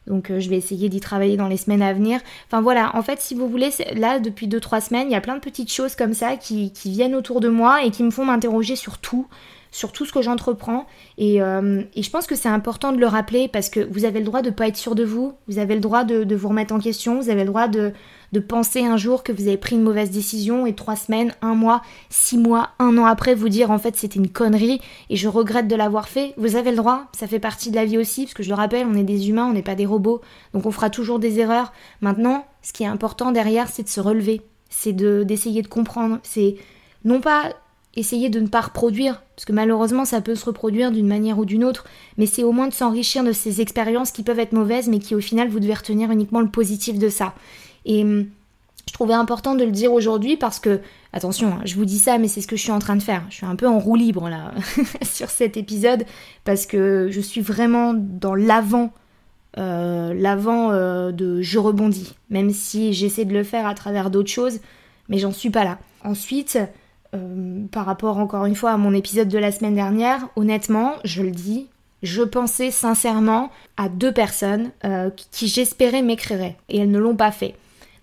donc 0.06 0.30
euh, 0.30 0.40
je 0.40 0.50
vais 0.50 0.58
essayer 0.58 0.88
d'y 0.88 1.00
travailler 1.00 1.36
dans 1.36 1.48
les 1.48 1.58
semaines 1.58 1.82
à 1.82 1.94
venir 1.94 2.22
enfin 2.46 2.62
voilà 2.62 2.96
en 2.96 3.02
fait 3.02 3.20
si 3.22 3.34
vous 3.34 3.50
voulez 3.50 3.72
là 3.96 4.20
depuis 4.20 4.48
2-3 4.48 4.82
semaines 4.88 5.08
il 5.10 5.12
y 5.12 5.16
a 5.16 5.22
plein 5.22 5.34
de 5.34 5.42
petites 5.42 5.74
choses 5.74 5.96
comme 5.96 6.14
ça 6.14 6.38
qui, 6.38 6.72
qui 6.72 6.92
viennent 6.92 7.16
autour 7.16 7.42
de 7.42 7.50
moi 7.50 7.84
et 7.84 7.90
qui 7.90 8.04
me 8.04 8.12
font 8.12 8.26
m'interroger 8.26 8.76
sur 8.76 9.00
tout 9.00 9.28
sur 9.72 9.92
tout 9.92 10.06
ce 10.06 10.12
que 10.12 10.22
j'entreprends. 10.22 10.86
Et, 11.18 11.36
et, 11.38 12.04
je 12.04 12.10
pense 12.10 12.28
que 12.28 12.36
c'est 12.36 12.50
important 12.50 12.92
de 12.92 12.98
le 12.98 13.08
rappeler 13.08 13.48
parce 13.48 13.70
que 13.70 13.80
vous 13.80 14.06
avez 14.06 14.20
le 14.20 14.26
droit 14.26 14.42
de 14.42 14.50
ne 14.50 14.54
pas 14.54 14.68
être 14.68 14.78
sûr 14.78 14.96
de 14.96 15.04
vous, 15.04 15.34
vous 15.48 15.60
avez 15.60 15.76
le 15.76 15.82
droit 15.82 16.04
de, 16.04 16.24
de, 16.24 16.36
vous 16.36 16.50
remettre 16.50 16.74
en 16.74 16.80
question, 16.80 17.20
vous 17.20 17.30
avez 17.30 17.44
le 17.44 17.50
droit 17.50 17.68
de, 17.68 17.94
de 18.32 18.40
penser 18.40 18.84
un 18.86 18.98
jour 18.98 19.24
que 19.24 19.32
vous 19.32 19.48
avez 19.48 19.58
pris 19.58 19.76
une 19.76 19.84
mauvaise 19.84 20.12
décision 20.12 20.66
et 20.66 20.74
trois 20.74 20.96
semaines, 20.96 21.34
un 21.42 21.56
mois, 21.56 21.82
six 22.10 22.38
mois, 22.38 22.72
un 22.80 22.98
an 22.98 23.06
après 23.06 23.36
vous 23.36 23.50
dire 23.50 23.72
en 23.72 23.80
fait 23.80 23.96
c'était 23.96 24.20
une 24.20 24.30
connerie 24.30 24.82
et 25.10 25.16
je 25.16 25.28
regrette 25.28 25.68
de 25.68 25.76
l'avoir 25.76 26.08
fait. 26.08 26.34
Vous 26.38 26.56
avez 26.56 26.72
le 26.72 26.78
droit, 26.78 27.06
ça 27.18 27.28
fait 27.28 27.40
partie 27.40 27.72
de 27.72 27.76
la 27.76 27.86
vie 27.86 27.98
aussi, 27.98 28.24
parce 28.24 28.34
que 28.34 28.44
je 28.44 28.50
le 28.50 28.56
rappelle, 28.56 28.88
on 28.88 28.96
est 28.96 29.04
des 29.04 29.30
humains, 29.30 29.48
on 29.48 29.54
n'est 29.54 29.62
pas 29.62 29.76
des 29.76 29.86
robots, 29.86 30.22
donc 30.54 30.66
on 30.66 30.72
fera 30.72 30.90
toujours 30.90 31.20
des 31.20 31.40
erreurs. 31.40 31.74
Maintenant, 32.02 32.46
ce 32.62 32.74
qui 32.74 32.84
est 32.84 32.88
important 32.88 33.32
derrière, 33.32 33.68
c'est 33.68 33.84
de 33.84 33.90
se 33.90 34.02
relever, 34.02 34.42
c'est 34.70 34.94
d'essayer 34.94 35.62
de 35.62 35.68
comprendre, 35.68 36.20
c'est 36.24 36.56
non 37.06 37.22
pas 37.22 37.54
essayer 38.00 38.30
de 38.30 38.40
ne 38.40 38.48
pas 38.48 38.62
reproduire, 38.62 39.22
parce 39.36 39.46
que 39.46 39.54
malheureusement 39.54 40.06
ça 40.06 40.22
peut 40.22 40.36
se 40.36 40.46
reproduire 40.46 40.92
d'une 40.92 41.08
manière 41.08 41.40
ou 41.40 41.46
d'une 41.46 41.64
autre, 41.64 41.86
mais 42.18 42.26
c'est 42.26 42.44
au 42.44 42.52
moins 42.52 42.68
de 42.68 42.74
s'enrichir 42.74 43.24
de 43.24 43.32
ces 43.32 43.62
expériences 43.62 44.12
qui 44.12 44.24
peuvent 44.24 44.40
être 44.40 44.54
mauvaises, 44.54 44.88
mais 44.88 45.00
qui 45.00 45.16
au 45.16 45.22
final 45.22 45.50
vous 45.50 45.60
devez 45.60 45.74
retenir 45.74 46.12
uniquement 46.12 46.42
le 46.42 46.50
positif 46.50 46.98
de 46.98 47.10
ça. 47.10 47.34
Et 47.86 48.04
hum, 48.04 48.28
je 48.90 48.94
trouvais 48.94 49.14
important 49.14 49.54
de 49.54 49.64
le 49.64 49.72
dire 49.72 49.94
aujourd'hui 49.94 50.36
parce 50.36 50.60
que, 50.60 50.82
attention, 51.14 51.50
hein, 51.50 51.62
je 51.64 51.76
vous 51.76 51.86
dis 51.86 52.00
ça, 52.00 52.18
mais 52.18 52.28
c'est 52.28 52.42
ce 52.42 52.48
que 52.48 52.56
je 52.56 52.64
suis 52.64 52.72
en 52.72 52.80
train 52.80 52.96
de 52.96 53.04
faire. 53.04 53.24
Je 53.30 53.36
suis 53.36 53.46
un 53.46 53.56
peu 53.56 53.68
en 53.68 53.78
roue 53.78 53.96
libre 53.96 54.30
là 54.30 54.52
sur 55.04 55.30
cet 55.30 55.58
épisode 55.58 56.06
parce 56.44 56.66
que 56.66 57.08
je 57.12 57.22
suis 57.22 57.42
vraiment 57.42 57.94
dans 57.94 58.34
l'avant, 58.34 58.92
euh, 59.60 60.16
l'avant 60.16 60.72
euh, 60.72 61.12
de 61.12 61.40
je 61.40 61.60
rebondis, 61.60 62.16
même 62.32 62.50
si 62.50 62.94
j'essaie 62.94 63.26
de 63.26 63.34
le 63.34 63.44
faire 63.44 63.68
à 63.68 63.76
travers 63.76 64.10
d'autres 64.10 64.32
choses, 64.32 64.60
mais 65.08 65.20
j'en 65.20 65.32
suis 65.32 65.52
pas 65.52 65.64
là. 65.64 65.78
Ensuite, 66.04 66.58
euh, 67.14 67.66
par 67.72 67.86
rapport 67.86 68.18
encore 68.18 68.46
une 68.46 68.56
fois 68.56 68.72
à 68.72 68.78
mon 68.78 68.94
épisode 68.94 69.28
de 69.28 69.38
la 69.38 69.52
semaine 69.52 69.76
dernière, 69.76 70.28
honnêtement, 70.36 70.94
je 71.04 71.24
le 71.24 71.32
dis, 71.32 71.68
je 72.04 72.24
pensais 72.24 72.72
sincèrement 72.72 73.52
à 73.78 73.90
deux 73.90 74.14
personnes 74.14 74.72
qui 75.32 75.48
j'espérais 75.48 76.02
m'écriraient 76.02 76.56
et 76.70 76.80
elles 76.80 76.92
ne 76.92 77.00
l'ont 77.00 77.16
pas 77.16 77.32
fait. 77.32 77.56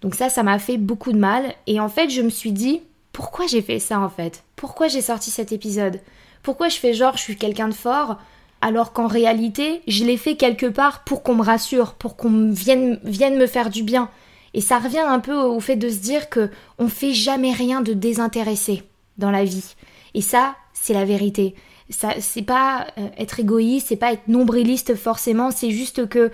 Donc 0.03 0.15
ça, 0.15 0.29
ça 0.29 0.43
m'a 0.43 0.59
fait 0.59 0.77
beaucoup 0.77 1.13
de 1.13 1.19
mal. 1.19 1.55
Et 1.67 1.81
en 1.81 1.89
fait, 1.89 2.11
je 2.11 2.23
me 2.23 2.31
suis 2.31 2.53
dit, 2.53 2.83
pourquoi 3.13 3.47
j'ai 3.47 3.63
fait 3.63 3.79
ça 3.79 3.99
en 3.99 4.09
fait? 4.09 4.45
Pourquoi 4.55 4.89
j'ai 4.89 5.01
sorti 5.01 5.31
cet 5.31 5.53
épisode? 5.53 6.01
Pourquoi 6.43 6.69
je 6.69 6.77
fais 6.77 6.93
genre 6.93 7.17
je 7.17 7.23
suis 7.23 7.37
quelqu'un 7.37 7.69
de 7.69 7.75
fort 7.75 8.19
alors 8.61 8.93
qu'en 8.93 9.07
réalité, 9.07 9.83
je 9.87 10.05
l'ai 10.05 10.17
fait 10.17 10.37
quelque 10.37 10.67
part 10.67 11.05
pour 11.05 11.23
qu'on 11.23 11.35
me 11.35 11.43
rassure, 11.43 11.95
pour 11.95 12.17
qu'on 12.17 12.51
vienne, 12.51 13.01
vienne 13.05 13.39
me 13.39 13.47
faire 13.47 13.71
du 13.71 13.83
bien? 13.83 14.11
Et 14.55 14.61
ça 14.61 14.79
revient 14.79 14.99
un 14.99 15.19
peu 15.19 15.35
au 15.35 15.61
fait 15.61 15.77
de 15.77 15.89
se 15.89 15.99
dire 15.99 16.31
que 16.31 16.51
on 16.79 16.89
fait 16.89 17.13
jamais 17.13 17.53
rien 17.53 17.81
de 17.81 17.93
désintéressé 17.93 18.83
dans 19.19 19.31
la 19.31 19.45
vie. 19.45 19.75
Et 20.15 20.21
ça, 20.21 20.57
c'est 20.73 20.95
la 20.95 21.05
vérité. 21.05 21.55
Ça, 21.91 22.15
c'est 22.21 22.43
pas 22.43 22.87
euh, 22.99 23.09
être 23.19 23.41
égoïste, 23.41 23.89
c'est 23.89 23.97
pas 23.97 24.13
être 24.13 24.29
nombriliste 24.29 24.95
forcément, 24.97 25.51
c'est 25.51 25.71
juste 25.71 26.09
que 26.09 26.31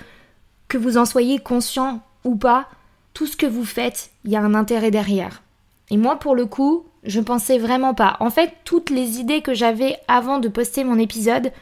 que 0.68 0.78
vous 0.78 0.96
en 0.96 1.04
soyez 1.04 1.38
conscient 1.38 2.00
ou 2.24 2.34
pas, 2.34 2.66
tout 3.12 3.26
ce 3.26 3.36
que 3.36 3.44
vous 3.44 3.64
faites, 3.64 4.10
il 4.24 4.30
y 4.30 4.36
a 4.36 4.40
un 4.40 4.54
intérêt 4.54 4.90
derrière. 4.90 5.42
Et 5.90 5.98
moi, 5.98 6.16
pour 6.16 6.34
le 6.34 6.46
coup, 6.46 6.86
je 7.04 7.20
pensais 7.20 7.58
vraiment 7.58 7.92
pas. 7.92 8.16
En 8.20 8.30
fait, 8.30 8.54
toutes 8.64 8.88
les 8.88 9.20
idées 9.20 9.42
que 9.42 9.52
j'avais 9.52 9.98
avant 10.08 10.38
de 10.38 10.48
poster 10.48 10.84
mon 10.84 10.98
épisode, 10.98 11.52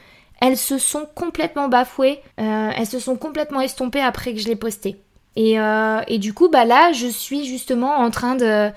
elles 0.41 0.57
se 0.57 0.79
sont 0.79 1.07
complètement 1.15 1.69
bafouées, 1.69 2.21
euh, 2.39 2.71
elles 2.77 2.87
se 2.87 3.01
sont 3.01 3.17
complètement 3.17 3.61
estompées 3.61 4.01
après 4.01 4.33
que 4.33 4.39
je 4.39 4.47
l'ai 4.47 4.57
posté. 4.57 4.97
Et, 5.37 5.61
euh, 5.61 6.01
et, 6.09 6.19
du 6.19 6.35
coup, 6.35 6.49
bah 6.49 6.65
là, 6.65 6.93
je 6.93 7.07
suis 7.07 7.45
justement 7.45 7.97
en 7.97 8.11
train 8.11 8.35
de 8.37 8.71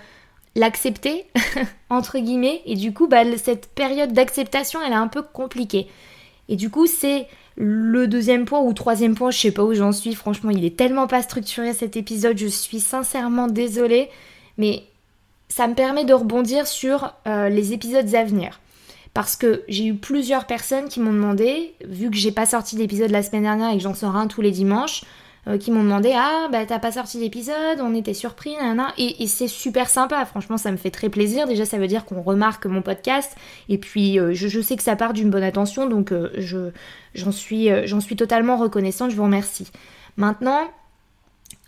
l'accepter, 0.55 1.25
entre 1.89 2.19
guillemets, 2.19 2.61
et 2.65 2.75
du 2.75 2.93
coup, 2.93 3.07
bah, 3.07 3.23
cette 3.37 3.67
période 3.67 4.13
d'acceptation, 4.13 4.79
elle 4.81 4.91
est 4.91 4.95
un 4.95 5.07
peu 5.07 5.21
compliquée. 5.21 5.87
Et 6.49 6.55
du 6.55 6.69
coup, 6.69 6.87
c'est 6.87 7.27
le 7.55 8.07
deuxième 8.07 8.45
point 8.45 8.61
ou 8.61 8.73
troisième 8.73 9.15
point, 9.15 9.31
je 9.31 9.39
sais 9.39 9.51
pas 9.51 9.63
où 9.63 9.73
j'en 9.73 9.91
suis, 9.91 10.15
franchement, 10.15 10.51
il 10.51 10.65
est 10.65 10.75
tellement 10.75 11.07
pas 11.07 11.21
structuré 11.21 11.73
cet 11.73 11.95
épisode, 11.95 12.37
je 12.37 12.47
suis 12.47 12.79
sincèrement 12.79 13.47
désolée, 13.47 14.09
mais 14.57 14.83
ça 15.49 15.67
me 15.67 15.75
permet 15.75 16.05
de 16.05 16.13
rebondir 16.13 16.67
sur 16.67 17.13
euh, 17.27 17.49
les 17.49 17.73
épisodes 17.73 18.13
à 18.15 18.23
venir. 18.23 18.59
Parce 19.13 19.35
que 19.35 19.63
j'ai 19.67 19.85
eu 19.85 19.93
plusieurs 19.93 20.47
personnes 20.47 20.89
qui 20.89 20.99
m'ont 20.99 21.13
demandé, 21.13 21.75
vu 21.85 22.09
que 22.09 22.17
j'ai 22.17 22.31
pas 22.31 22.47
sorti 22.47 22.75
d'épisode 22.75 23.11
la 23.11 23.21
semaine 23.21 23.43
dernière 23.43 23.69
et 23.69 23.77
que 23.77 23.83
j'en 23.83 23.93
sors 23.93 24.15
un 24.15 24.25
tous 24.25 24.41
les 24.41 24.49
dimanches, 24.49 25.03
euh, 25.47 25.57
qui 25.57 25.71
m'ont 25.71 25.83
demandé 25.83 26.13
Ah, 26.15 26.47
bah 26.51 26.65
t'as 26.65 26.79
pas 26.79 26.93
sorti 26.93 27.19
d'épisode, 27.19 27.79
on 27.81 27.93
était 27.93 28.13
surpris, 28.13 28.55
nanana. 28.55 28.93
Et, 28.97 29.27
c'est 29.27 29.47
super 29.47 29.89
sympa, 29.89 30.23
franchement, 30.25 30.57
ça 30.57 30.71
me 30.71 30.77
fait 30.77 30.91
très 30.91 31.09
plaisir. 31.09 31.47
Déjà, 31.47 31.65
ça 31.65 31.77
veut 31.77 31.87
dire 31.87 32.05
qu'on 32.05 32.21
remarque 32.21 32.65
mon 32.65 32.81
podcast. 32.81 33.35
Et 33.67 33.77
puis, 33.77 34.19
euh, 34.19 34.33
je, 34.33 34.61
sais 34.61 34.77
que 34.77 34.83
ça 34.83 34.95
part 34.95 35.13
d'une 35.13 35.29
bonne 35.29 35.43
attention, 35.43 35.87
donc 35.87 36.11
euh, 36.11 36.29
je, 36.37 36.69
j'en, 37.13 37.31
suis, 37.31 37.69
j'en 37.85 37.99
suis 37.99 38.15
totalement 38.15 38.55
reconnaissante, 38.55 39.11
je 39.11 39.15
vous 39.17 39.23
remercie. 39.23 39.69
Maintenant, 40.15 40.61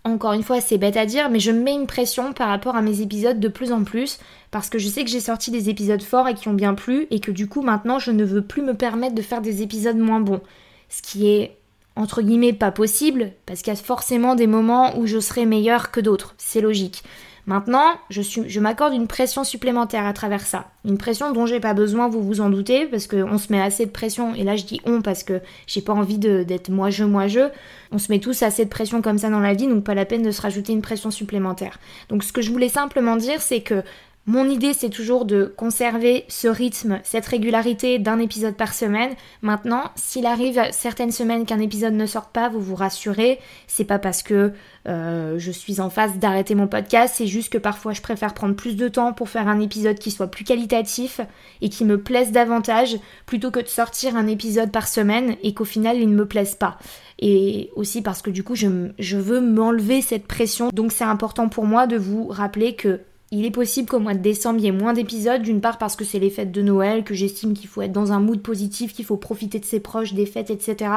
encore 0.06 0.34
une 0.34 0.44
fois, 0.44 0.62
c'est 0.62 0.78
bête 0.78 0.98
à 0.98 1.06
dire, 1.06 1.30
mais 1.30 1.40
je 1.40 1.52
mets 1.52 1.74
une 1.74 1.88
pression 1.88 2.32
par 2.32 2.48
rapport 2.48 2.76
à 2.76 2.82
mes 2.82 3.02
épisodes 3.02 3.40
de 3.40 3.48
plus 3.48 3.72
en 3.72 3.84
plus, 3.84 4.20
parce 4.52 4.70
que 4.70 4.78
je 4.78 4.88
sais 4.88 5.04
que 5.04 5.10
j'ai 5.10 5.20
sorti 5.20 5.52
des 5.52 5.68
épisodes 5.68 6.02
forts 6.02 6.28
et 6.28 6.36
qui 6.36 6.48
ont 6.48 6.54
bien 6.54 6.76
plu, 6.76 7.08
et 7.10 7.20
que 7.20 7.32
du 7.32 7.50
coup, 7.50 7.62
maintenant, 7.62 8.00
je 8.00 8.12
ne 8.12 8.24
veux 8.24 8.44
plus 8.44 8.62
me 8.62 8.76
permettre 8.76 9.16
de 9.16 9.22
faire 9.22 9.42
des 9.42 9.64
épisodes 9.64 9.98
moins 9.98 10.22
bons. 10.22 10.42
Ce 10.90 11.02
qui 11.02 11.28
est 11.28 11.58
entre 11.96 12.22
guillemets 12.22 12.54
pas 12.54 12.72
possible, 12.72 13.32
parce 13.46 13.62
qu'il 13.62 13.74
y 13.74 13.78
a 13.78 13.80
forcément 13.80 14.36
des 14.36 14.48
moments 14.48 14.98
où 14.98 15.06
je 15.06 15.20
serai 15.20 15.46
meilleure 15.46 15.92
que 15.92 16.00
d'autres, 16.00 16.36
c'est 16.38 16.62
logique. 16.62 17.04
Maintenant, 17.48 17.94
je, 18.10 18.22
je 18.24 18.60
m'accorde 18.60 18.94
une 18.96 19.06
pression 19.06 19.44
supplémentaire 19.44 20.06
à 20.06 20.14
travers 20.14 20.42
ça. 20.42 20.72
Une 20.84 20.98
pression 20.98 21.32
dont 21.32 21.46
j'ai 21.46 21.60
pas 21.60 21.76
besoin, 21.76 22.08
vous 22.08 22.24
vous 22.24 22.42
en 22.42 22.50
doutez, 22.50 22.88
parce 22.88 23.06
qu'on 23.06 23.38
se 23.38 23.52
met 23.52 23.62
assez 23.62 23.86
de 23.86 23.92
pression, 23.92 24.34
et 24.34 24.44
là 24.44 24.56
je 24.56 24.66
dis 24.66 24.82
on 24.86 25.04
parce 25.04 25.24
que 25.24 25.42
j'ai 25.68 25.82
pas 25.82 25.94
envie 25.94 26.18
d'être 26.18 26.70
moi-je, 26.70 27.04
moi-je. 27.04 27.52
On 27.92 28.00
se 28.00 28.12
met 28.12 28.20
tous 28.20 28.42
assez 28.42 28.66
de 28.66 28.70
pression 28.70 29.04
comme 29.04 29.20
ça 29.20 29.30
dans 29.30 29.40
la 29.40 29.54
vie, 29.54 29.68
donc 29.68 29.84
pas 29.84 29.94
la 29.94 30.06
peine 30.06 30.24
de 30.24 30.32
se 30.32 30.42
rajouter 30.42 30.74
une 30.74 30.82
pression 30.82 31.12
supplémentaire. 31.12 31.80
Donc 32.10 32.24
ce 32.24 32.34
que 32.34 32.42
je 32.42 32.52
voulais 32.52 32.70
simplement 32.70 33.16
dire, 33.16 33.40
c'est 33.42 33.62
que 33.62 33.84
mon 34.28 34.50
idée, 34.50 34.74
c'est 34.74 34.90
toujours 34.90 35.26
de 35.26 35.54
conserver 35.56 36.26
ce 36.30 36.48
rythme, 36.48 37.00
cette 37.04 37.28
régularité 37.28 38.00
d'un 38.00 38.18
épisode 38.18 38.56
par 38.56 38.74
semaine. 38.74 39.14
Maintenant, 39.44 39.92
s'il 39.96 40.26
arrive 40.26 40.60
certaines 40.72 41.12
semaines 41.12 41.46
qu'un 41.46 41.60
épisode 41.60 41.94
ne 41.94 42.08
sorte 42.08 42.32
pas, 42.32 42.50
vous 42.50 42.60
vous 42.60 42.74
rassurez. 42.74 43.40
C'est 43.68 43.84
pas 43.86 44.00
parce 44.00 44.24
que 44.24 44.52
euh, 44.88 45.36
je 45.38 45.52
suis 45.52 45.80
en 45.80 45.92
phase 45.92 46.18
d'arrêter 46.18 46.56
mon 46.56 46.68
podcast, 46.68 47.14
c'est 47.16 47.28
juste 47.28 47.54
que 47.54 47.60
parfois 47.60 47.94
je 47.94 48.02
préfère 48.02 48.34
prendre 48.34 48.56
plus 48.56 48.76
de 48.76 48.88
temps 48.88 49.14
pour 49.14 49.30
faire 49.30 49.48
un 49.48 49.60
épisode 49.60 50.00
qui 50.00 50.10
soit 50.10 50.32
plus 50.32 50.44
qualitatif 50.44 51.22
et 51.62 51.70
qui 51.70 51.86
me 51.86 52.02
plaise 52.02 52.32
davantage 52.32 52.98
plutôt 53.28 53.52
que 53.52 53.60
de 53.60 53.68
sortir 53.68 54.16
un 54.16 54.26
épisode 54.26 54.72
par 54.72 54.88
semaine 54.88 55.36
et 55.44 55.54
qu'au 55.54 55.66
final 55.66 55.98
il 55.98 56.10
ne 56.10 56.16
me 56.16 56.28
plaise 56.28 56.56
pas. 56.56 56.80
Et 57.20 57.70
aussi 57.76 58.02
parce 58.02 58.24
que 58.24 58.32
du 58.32 58.44
coup 58.44 58.56
je, 58.56 58.90
je 58.98 59.18
veux 59.18 59.40
m'enlever 59.40 60.02
cette 60.02 60.26
pression. 60.26 60.70
Donc 60.74 60.92
c'est 60.92 61.04
important 61.04 61.48
pour 61.48 61.66
moi 61.66 61.86
de 61.86 61.98
vous 61.98 62.28
rappeler 62.28 62.76
que 62.76 63.02
il 63.36 63.44
est 63.44 63.52
possible 63.52 63.90
qu'au 63.90 64.00
mois 64.00 64.14
de 64.14 64.20
décembre, 64.20 64.60
il 64.60 64.66
y 64.66 64.68
ait 64.68 64.72
moins 64.72 64.94
d'épisodes, 64.94 65.42
d'une 65.42 65.60
part 65.60 65.78
parce 65.78 65.98
que 65.98 66.06
c'est 66.06 66.20
les 66.20 66.30
fêtes 66.30 66.54
de 66.54 66.62
Noël, 66.62 67.04
que 67.04 67.14
j'estime 67.14 67.54
qu'il 67.54 67.68
faut 67.68 67.82
être 67.82 67.92
dans 67.92 68.14
un 68.14 68.22
mood 68.22 68.42
positif, 68.42 68.94
qu'il 68.94 69.04
faut 69.04 69.18
profiter 69.18 69.60
de 69.60 69.66
ses 69.66 69.82
proches, 69.82 70.14
des 70.14 70.26
fêtes, 70.26 70.50
etc. 70.50 70.90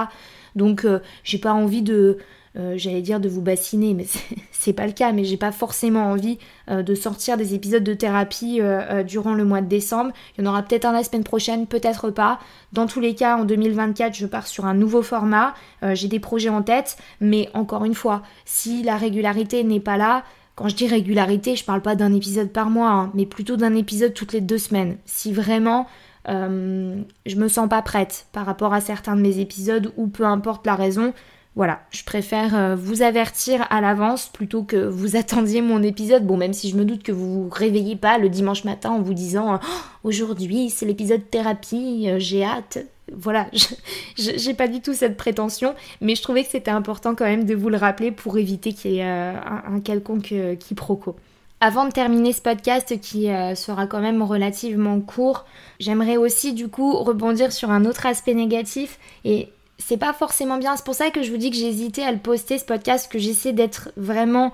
Donc 0.54 0.84
euh, 0.84 1.00
j'ai 1.24 1.38
pas 1.38 1.52
envie 1.52 1.82
de, 1.82 2.18
euh, 2.56 2.74
j'allais 2.76 3.02
dire 3.02 3.18
de 3.18 3.28
vous 3.28 3.42
bassiner, 3.42 3.92
mais 3.92 4.06
c'est 4.52 4.72
pas 4.72 4.86
le 4.86 4.92
cas, 4.92 5.10
mais 5.10 5.24
j'ai 5.24 5.36
pas 5.36 5.50
forcément 5.50 6.12
envie 6.12 6.38
euh, 6.70 6.84
de 6.84 6.94
sortir 6.94 7.36
des 7.36 7.54
épisodes 7.54 7.82
de 7.82 7.94
thérapie 7.94 8.60
durant 9.04 9.34
le 9.34 9.44
mois 9.44 9.60
de 9.60 9.68
décembre. 9.68 10.12
Il 10.36 10.44
y 10.44 10.46
en 10.46 10.50
aura 10.50 10.62
peut-être 10.62 10.84
un 10.84 10.92
la 10.92 11.02
semaine 11.02 11.24
prochaine, 11.24 11.66
peut-être 11.66 12.10
pas. 12.10 12.38
Dans 12.72 12.86
tous 12.86 13.00
les 13.00 13.16
cas, 13.16 13.36
en 13.36 13.46
2024, 13.46 14.14
je 14.14 14.26
pars 14.26 14.46
sur 14.46 14.64
un 14.64 14.74
nouveau 14.74 15.02
format. 15.02 15.54
j'ai 15.94 16.06
des 16.06 16.20
projets 16.20 16.50
en 16.50 16.62
tête, 16.62 16.98
mais 17.20 17.48
encore 17.52 17.84
une 17.84 17.94
fois, 17.94 18.22
si 18.44 18.84
la 18.84 18.96
régularité 18.96 19.64
n'est 19.64 19.80
pas 19.80 19.96
là, 19.96 20.22
quand 20.58 20.66
je 20.66 20.74
dis 20.74 20.88
régularité, 20.88 21.54
je 21.54 21.64
parle 21.64 21.82
pas 21.82 21.94
d'un 21.94 22.12
épisode 22.12 22.50
par 22.50 22.68
mois, 22.68 22.90
hein, 22.90 23.12
mais 23.14 23.26
plutôt 23.26 23.56
d'un 23.56 23.76
épisode 23.76 24.12
toutes 24.12 24.32
les 24.32 24.40
deux 24.40 24.58
semaines. 24.58 24.96
Si 25.04 25.32
vraiment 25.32 25.86
euh, 26.28 27.00
je 27.26 27.36
me 27.36 27.46
sens 27.46 27.68
pas 27.68 27.80
prête 27.80 28.26
par 28.32 28.44
rapport 28.44 28.74
à 28.74 28.80
certains 28.80 29.14
de 29.14 29.20
mes 29.20 29.38
épisodes 29.38 29.92
ou 29.96 30.08
peu 30.08 30.24
importe 30.24 30.66
la 30.66 30.74
raison, 30.74 31.14
voilà, 31.58 31.80
je 31.90 32.04
préfère 32.04 32.56
euh, 32.56 32.76
vous 32.76 33.02
avertir 33.02 33.66
à 33.68 33.80
l'avance 33.80 34.28
plutôt 34.28 34.62
que 34.62 34.76
vous 34.76 35.16
attendiez 35.22 35.60
mon 35.60 35.82
épisode. 35.82 36.24
Bon, 36.24 36.36
même 36.36 36.52
si 36.52 36.70
je 36.70 36.76
me 36.76 36.84
doute 36.84 37.02
que 37.02 37.10
vous 37.10 37.42
vous 37.42 37.48
réveillez 37.50 37.96
pas 37.96 38.16
le 38.16 38.28
dimanche 38.28 38.62
matin 38.62 38.90
en 38.90 39.02
vous 39.02 39.12
disant 39.12 39.56
oh, 39.56 39.66
aujourd'hui 40.04 40.70
c'est 40.70 40.86
l'épisode 40.86 41.28
thérapie, 41.28 42.06
euh, 42.08 42.20
j'ai 42.20 42.44
hâte 42.44 42.78
voilà, 43.12 43.48
j'ai 44.16 44.54
pas 44.54 44.68
du 44.68 44.80
tout 44.80 44.94
cette 44.94 45.16
prétention, 45.16 45.74
mais 46.00 46.14
je 46.14 46.22
trouvais 46.22 46.44
que 46.44 46.50
c'était 46.50 46.70
important 46.70 47.14
quand 47.14 47.24
même 47.24 47.44
de 47.44 47.54
vous 47.54 47.70
le 47.70 47.76
rappeler 47.78 48.12
pour 48.12 48.38
éviter 48.38 48.72
qu'il 48.72 48.92
y 48.92 48.98
ait 48.98 49.04
euh, 49.04 49.32
un, 49.66 49.80
quelconque 49.80 50.32
euh, 50.32 50.54
quiproquo. 50.54 51.16
Avant 51.60 51.86
de 51.86 51.90
terminer 51.90 52.32
ce 52.32 52.40
podcast 52.40 53.00
qui 53.00 53.24
sera 53.56 53.88
quand 53.88 53.98
même 53.98 54.22
relativement 54.22 55.00
court, 55.00 55.44
j'aimerais 55.80 56.16
aussi 56.16 56.52
du 56.52 56.68
coup 56.68 56.92
rebondir 56.92 57.50
sur 57.50 57.72
un 57.72 57.84
autre 57.84 58.06
aspect 58.06 58.34
négatif 58.34 59.00
et 59.24 59.48
c'est 59.78 59.96
pas 59.96 60.12
forcément 60.12 60.58
bien, 60.58 60.76
c'est 60.76 60.84
pour 60.84 60.94
ça 60.94 61.10
que 61.10 61.22
je 61.22 61.30
vous 61.30 61.36
dis 61.36 61.50
que 61.50 61.56
j'ai 61.56 61.68
hésité 61.68 62.02
à 62.04 62.12
le 62.12 62.18
poster 62.18 62.58
ce 62.58 62.64
podcast, 62.64 63.10
que 63.10 63.18
j'essaie 63.18 63.52
d'être 63.52 63.90
vraiment 63.96 64.52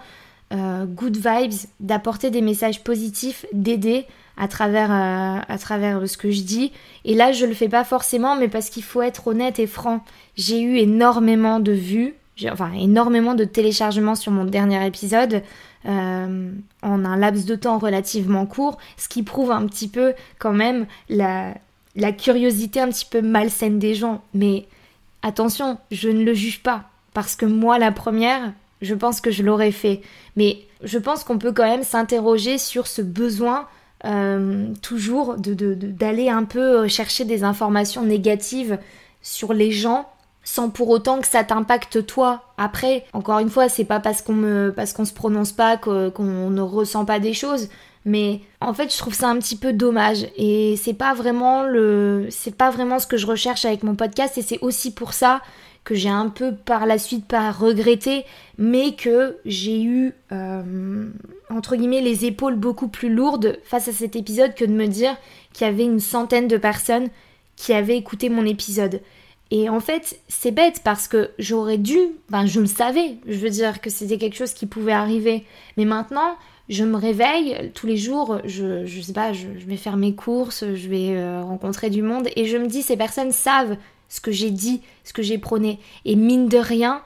good 0.53 1.17
vibes, 1.17 1.59
d'apporter 1.81 2.31
des 2.31 2.41
messages 2.41 2.85
positifs, 2.85 3.45
d'aider 3.53 4.07
à 4.37 4.49
travers, 4.49 4.91
euh, 4.91 5.41
à 5.47 5.59
travers 5.59 6.09
ce 6.09 6.17
que 6.17 6.31
je 6.31 6.43
dis. 6.43 6.73
Et 7.05 7.15
là, 7.15 7.33
je 7.33 7.47
le 7.47 7.55
fais 7.55 7.69
pas 7.69 7.85
forcément, 7.85 8.37
mais 8.37 8.49
parce 8.49 8.71
qu'il 8.71 8.83
faut 8.83 9.03
être 9.03 9.29
honnête 9.29 9.59
et 9.59 9.67
franc. 9.67 10.05
J'ai 10.37 10.61
eu 10.61 10.77
énormément 10.79 11.61
de 11.61 11.73
vues, 11.73 12.15
enfin 12.51 12.73
énormément 12.73 13.35
de 13.35 13.45
téléchargements 13.45 14.15
sur 14.15 14.33
mon 14.33 14.45
dernier 14.45 14.85
épisode. 14.87 15.43
Euh, 15.87 16.51
en 16.83 17.05
un 17.05 17.17
laps 17.19 17.45
de 17.45 17.57
temps 17.57 17.77
relativement 17.77 18.47
court, 18.47 18.79
ce 18.97 19.07
qui 19.07 19.23
prouve 19.23 19.51
un 19.51 19.67
petit 19.67 19.89
peu 19.89 20.15
quand 20.39 20.55
même 20.55 20.87
la, 21.11 21.53
la 21.95 22.11
curiosité 22.13 22.81
un 22.81 22.89
petit 22.89 23.05
peu 23.05 23.21
malsaine 23.21 23.79
des 23.79 23.95
gens. 23.95 24.23
Mais 24.33 24.65
attention, 25.25 25.79
je 25.91 26.09
ne 26.09 26.23
le 26.23 26.35
juge 26.35 26.63
pas, 26.63 26.85
parce 27.15 27.35
que 27.35 27.47
moi, 27.47 27.79
la 27.79 27.91
première, 27.91 28.53
je 28.83 28.95
pense 28.95 29.21
que 29.21 29.31
je 29.31 29.43
l'aurais 29.43 29.73
fait. 29.73 30.03
Mais 30.37 30.59
je 30.83 30.99
pense 30.99 31.25
qu'on 31.25 31.39
peut 31.39 31.53
quand 31.53 31.65
même 31.65 31.83
s'interroger 31.83 32.59
sur 32.59 32.87
ce 32.87 33.03
besoin 33.03 33.67
euh, 34.05 34.69
toujours 34.83 35.37
d'aller 35.39 36.29
un 36.29 36.45
peu 36.45 36.81
euh, 36.81 36.89
chercher 36.89 37.25
des 37.25 37.43
informations 37.43 38.05
négatives 38.05 38.79
sur 39.23 39.55
les 39.55 39.73
gens 39.73 40.07
sans 40.47 40.69
pour 40.69 40.91
autant 40.91 41.21
que 41.21 41.27
ça 41.27 41.43
t'impacte 41.43 42.05
toi. 42.05 42.43
Après, 42.59 43.07
encore 43.15 43.39
une 43.39 43.49
fois, 43.49 43.71
c'est 43.71 43.87
pas 43.87 44.01
parce 44.01 44.21
qu'on 44.21 44.35
me 44.35 44.75
parce 44.77 44.93
qu'on 44.93 45.07
se 45.07 45.15
prononce 45.15 45.53
pas 45.53 45.79
qu'on 45.79 46.51
ne 46.51 46.61
ressent 46.61 47.07
pas 47.07 47.19
des 47.19 47.33
choses, 47.33 47.71
mais 48.05 48.41
en 48.61 48.75
fait, 48.75 48.93
je 48.93 48.99
trouve 48.99 49.15
ça 49.15 49.29
un 49.29 49.39
petit 49.39 49.57
peu 49.57 49.73
dommage 49.73 50.27
et 50.37 50.77
c'est 50.77 50.95
pas 50.95 51.15
vraiment 51.15 51.63
le 51.63 52.27
c'est 52.31 52.55
pas 52.55 52.71
vraiment 52.71 52.99
ce 52.99 53.07
que 53.07 53.17
je 53.17 53.27
recherche 53.27 53.65
avec 53.65 53.83
mon 53.83 53.95
podcast 53.95 54.37
et 54.37 54.43
c'est 54.43 54.59
aussi 54.61 54.93
pour 54.93 55.15
ça 55.15 55.41
que 55.85 55.95
j'ai 55.95 56.09
un 56.09 56.31
peu 56.31 56.55
par 56.55 56.87
la 56.87 56.99
suite 56.99 57.27
pas 57.27 57.53
regretté, 57.53 58.25
mais 58.57 58.95
que 58.95 59.37
j'ai 59.45 59.83
eu, 59.83 60.15
euh, 60.33 61.07
entre 61.51 61.77
guillemets, 61.77 62.01
les 62.01 62.25
épaules 62.25 62.57
beaucoup 62.57 62.89
plus 62.89 63.15
lourdes 63.15 63.59
face 63.65 63.89
à 63.89 63.93
cet 63.93 64.17
épisode 64.17 64.55
que 64.55 64.65
de 64.65 64.73
me 64.73 64.87
dire 64.87 65.15
qu'il 65.53 65.67
y 65.67 65.71
avait 65.71 65.85
une 65.85 66.01
centaine 66.01 66.49
de 66.49 66.57
personnes 66.57 67.09
qui 67.57 67.75
avaient 67.75 67.99
écouté 67.99 68.31
mon 68.31 68.47
épisode. 68.47 69.03
Et 69.51 69.69
en 69.69 69.79
fait, 69.79 70.19
c'est 70.27 70.51
bête 70.51 70.81
parce 70.83 71.07
que 71.07 71.31
j'aurais 71.39 71.79
dû, 71.79 71.99
ben 72.31 72.47
je 72.47 72.61
le 72.61 72.67
savais, 72.67 73.19
je 73.29 73.37
veux 73.37 73.51
dire 73.51 73.81
que 73.83 73.91
c'était 73.91 74.19
quelque 74.19 74.37
chose 74.37 74.55
qui 74.55 74.67
pouvait 74.67 74.93
arriver. 74.93 75.45
Mais 75.77 75.85
maintenant, 75.85 76.37
je 76.69 76.85
me 76.85 76.97
réveille 76.97 77.71
tous 77.75 77.87
les 77.87 77.97
jours, 77.97 78.39
je, 78.45 78.87
sais 79.03 79.13
pas, 79.13 79.33
je, 79.33 79.47
vais 79.49 79.77
faire 79.77 79.97
mes 79.97 80.15
courses, 80.15 80.65
je 80.75 80.89
vais 80.89 81.11
euh, 81.11 81.43
rencontrer 81.43 81.91
du 81.91 82.03
monde 82.03 82.29
et 82.37 82.47
je 82.47 82.57
me 82.57 82.67
dis 82.67 82.83
ces 82.83 82.97
personnes 82.97 83.33
savent 83.33 83.77
ce 84.09 84.21
que 84.21 84.33
j'ai 84.33 84.51
dit, 84.51 84.81
ce 85.05 85.13
que 85.13 85.23
j'ai 85.23 85.39
prôné. 85.39 85.79
Et 86.05 86.17
mine 86.17 86.49
de 86.49 86.59
rien, 86.59 87.03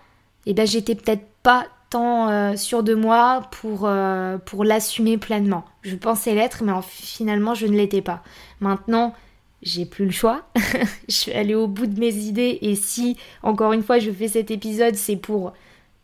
eh 0.47 0.55
ben, 0.55 0.67
j'étais 0.67 0.95
peut-être 0.95 1.27
pas 1.43 1.67
tant 1.91 2.29
euh, 2.29 2.55
sûre 2.57 2.83
de 2.83 2.95
moi 2.95 3.43
pour, 3.51 3.83
euh, 3.85 4.39
pour 4.39 4.65
l'assumer 4.65 5.19
pleinement. 5.19 5.65
Je 5.83 5.97
pensais 5.97 6.35
l'être, 6.35 6.63
mais 6.63 6.73
finalement, 6.83 7.55
je 7.55 7.67
ne 7.67 7.77
l'étais 7.77 8.03
pas. 8.03 8.23
Maintenant, 8.61 9.15
j'ai 9.63 9.87
plus 9.87 10.05
le 10.05 10.11
choix. 10.13 10.43
je 11.09 11.15
suis 11.15 11.33
allée 11.33 11.55
au 11.55 11.67
bout 11.67 11.87
de 11.87 11.99
mes 11.99 12.15
idées 12.15 12.59
et 12.63 12.75
si, 12.77 13.17
encore 13.43 13.73
une 13.73 13.83
fois, 13.83 13.99
je 13.99 14.11
fais 14.11 14.29
cet 14.29 14.51
épisode, 14.51 14.95
c'est 14.95 15.17
pour 15.17 15.53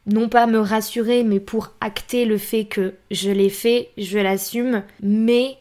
non 0.06 0.28
pas 0.28 0.46
me 0.46 0.58
rassurer, 0.58 1.24
mais 1.24 1.40
pour 1.40 1.72
acter 1.80 2.24
le 2.24 2.38
fait 2.38 2.64
que 2.66 2.94
je 3.10 3.30
l'ai 3.30 3.50
fait, 3.50 3.90
je 3.96 4.18
l'assume, 4.18 4.82
mais 5.02 5.56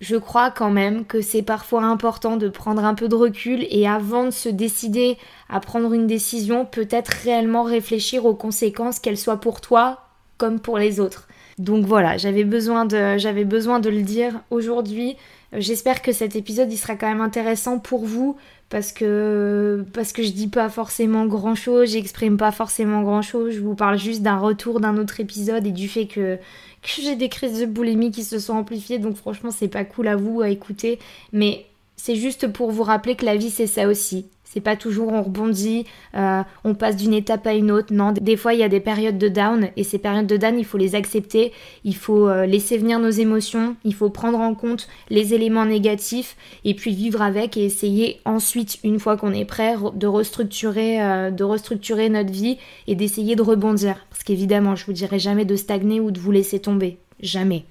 je 0.00 0.16
crois 0.16 0.50
quand 0.50 0.70
même 0.70 1.04
que 1.04 1.20
c'est 1.20 1.42
parfois 1.42 1.84
important 1.84 2.36
de 2.36 2.48
prendre 2.48 2.84
un 2.84 2.94
peu 2.94 3.08
de 3.08 3.14
recul 3.14 3.64
et 3.70 3.86
avant 3.86 4.24
de 4.24 4.30
se 4.30 4.48
décider 4.48 5.16
à 5.48 5.60
prendre 5.60 5.92
une 5.92 6.08
décision, 6.08 6.66
peut-être 6.66 7.08
réellement 7.08 7.62
réfléchir 7.62 8.24
aux 8.24 8.34
conséquences, 8.34 8.98
qu'elles 8.98 9.18
soient 9.18 9.40
pour 9.40 9.60
toi 9.60 10.00
comme 10.38 10.58
pour 10.58 10.76
les 10.76 10.98
autres. 10.98 11.28
Donc 11.58 11.86
voilà, 11.86 12.16
j'avais 12.16 12.42
besoin 12.42 12.84
de, 12.84 13.88
le 13.88 14.02
dire 14.02 14.40
aujourd'hui. 14.50 15.16
J'espère 15.52 16.02
que 16.02 16.12
cet 16.12 16.34
épisode 16.34 16.72
il 16.72 16.78
sera 16.78 16.96
quand 16.96 17.08
même 17.08 17.20
intéressant 17.20 17.78
pour 17.78 18.04
vous 18.04 18.36
parce 18.72 18.90
que 18.92 19.84
je 19.92 20.30
dis 20.30 20.48
pas 20.48 20.70
forcément 20.70 21.26
grand 21.26 21.54
chose, 21.54 21.90
j'exprime 21.90 22.38
pas 22.38 22.52
forcément 22.52 23.02
grand 23.02 23.20
chose, 23.20 23.52
je 23.52 23.60
vous 23.60 23.74
parle 23.74 23.98
juste 23.98 24.22
d'un 24.22 24.38
retour 24.38 24.80
d'un 24.80 24.96
autre 24.96 25.20
épisode 25.20 25.66
et 25.66 25.72
du 25.72 25.88
fait 25.88 26.06
que 26.06 26.36
que 26.36 26.88
j'ai 27.02 27.14
des 27.14 27.28
crises 27.28 27.60
de 27.60 27.66
boulimie 27.66 28.10
qui 28.10 28.24
se 28.24 28.38
sont 28.38 28.54
amplifiées, 28.54 28.98
donc 28.98 29.16
franchement 29.16 29.50
c'est 29.50 29.68
pas 29.68 29.84
cool 29.84 30.08
à 30.08 30.16
vous 30.16 30.40
à 30.40 30.48
écouter, 30.48 30.98
mais 31.34 31.66
c'est 31.96 32.16
juste 32.16 32.48
pour 32.48 32.70
vous 32.70 32.82
rappeler 32.82 33.14
que 33.14 33.26
la 33.26 33.36
vie 33.36 33.50
c'est 33.50 33.66
ça 33.66 33.86
aussi. 33.86 34.24
C'est 34.52 34.60
pas 34.60 34.76
toujours 34.76 35.14
on 35.14 35.22
rebondit, 35.22 35.86
euh, 36.14 36.42
on 36.64 36.74
passe 36.74 36.96
d'une 36.96 37.14
étape 37.14 37.46
à 37.46 37.54
une 37.54 37.70
autre. 37.70 37.90
Non, 37.90 38.12
des 38.12 38.36
fois 38.36 38.52
il 38.52 38.60
y 38.60 38.62
a 38.62 38.68
des 38.68 38.80
périodes 38.80 39.16
de 39.16 39.28
down 39.28 39.70
et 39.78 39.82
ces 39.82 39.96
périodes 39.96 40.26
de 40.26 40.36
down 40.36 40.58
il 40.58 40.66
faut 40.66 40.76
les 40.76 40.94
accepter, 40.94 41.52
il 41.84 41.96
faut 41.96 42.28
euh, 42.28 42.44
laisser 42.44 42.76
venir 42.76 42.98
nos 42.98 43.08
émotions, 43.08 43.76
il 43.82 43.94
faut 43.94 44.10
prendre 44.10 44.38
en 44.38 44.54
compte 44.54 44.88
les 45.08 45.32
éléments 45.32 45.64
négatifs 45.64 46.36
et 46.66 46.74
puis 46.74 46.94
vivre 46.94 47.22
avec 47.22 47.56
et 47.56 47.64
essayer 47.64 48.20
ensuite 48.26 48.78
une 48.84 48.98
fois 48.98 49.16
qu'on 49.16 49.32
est 49.32 49.46
prêt 49.46 49.74
de 49.94 50.06
restructurer, 50.06 51.02
euh, 51.02 51.30
de 51.30 51.44
restructurer 51.44 52.10
notre 52.10 52.30
vie 52.30 52.58
et 52.86 52.94
d'essayer 52.94 53.36
de 53.36 53.42
rebondir. 53.42 54.04
Parce 54.10 54.22
qu'évidemment 54.22 54.76
je 54.76 54.84
vous 54.84 54.92
dirai 54.92 55.18
jamais 55.18 55.46
de 55.46 55.56
stagner 55.56 55.98
ou 55.98 56.10
de 56.10 56.20
vous 56.20 56.30
laisser 56.30 56.58
tomber, 56.58 56.98
jamais. 57.20 57.64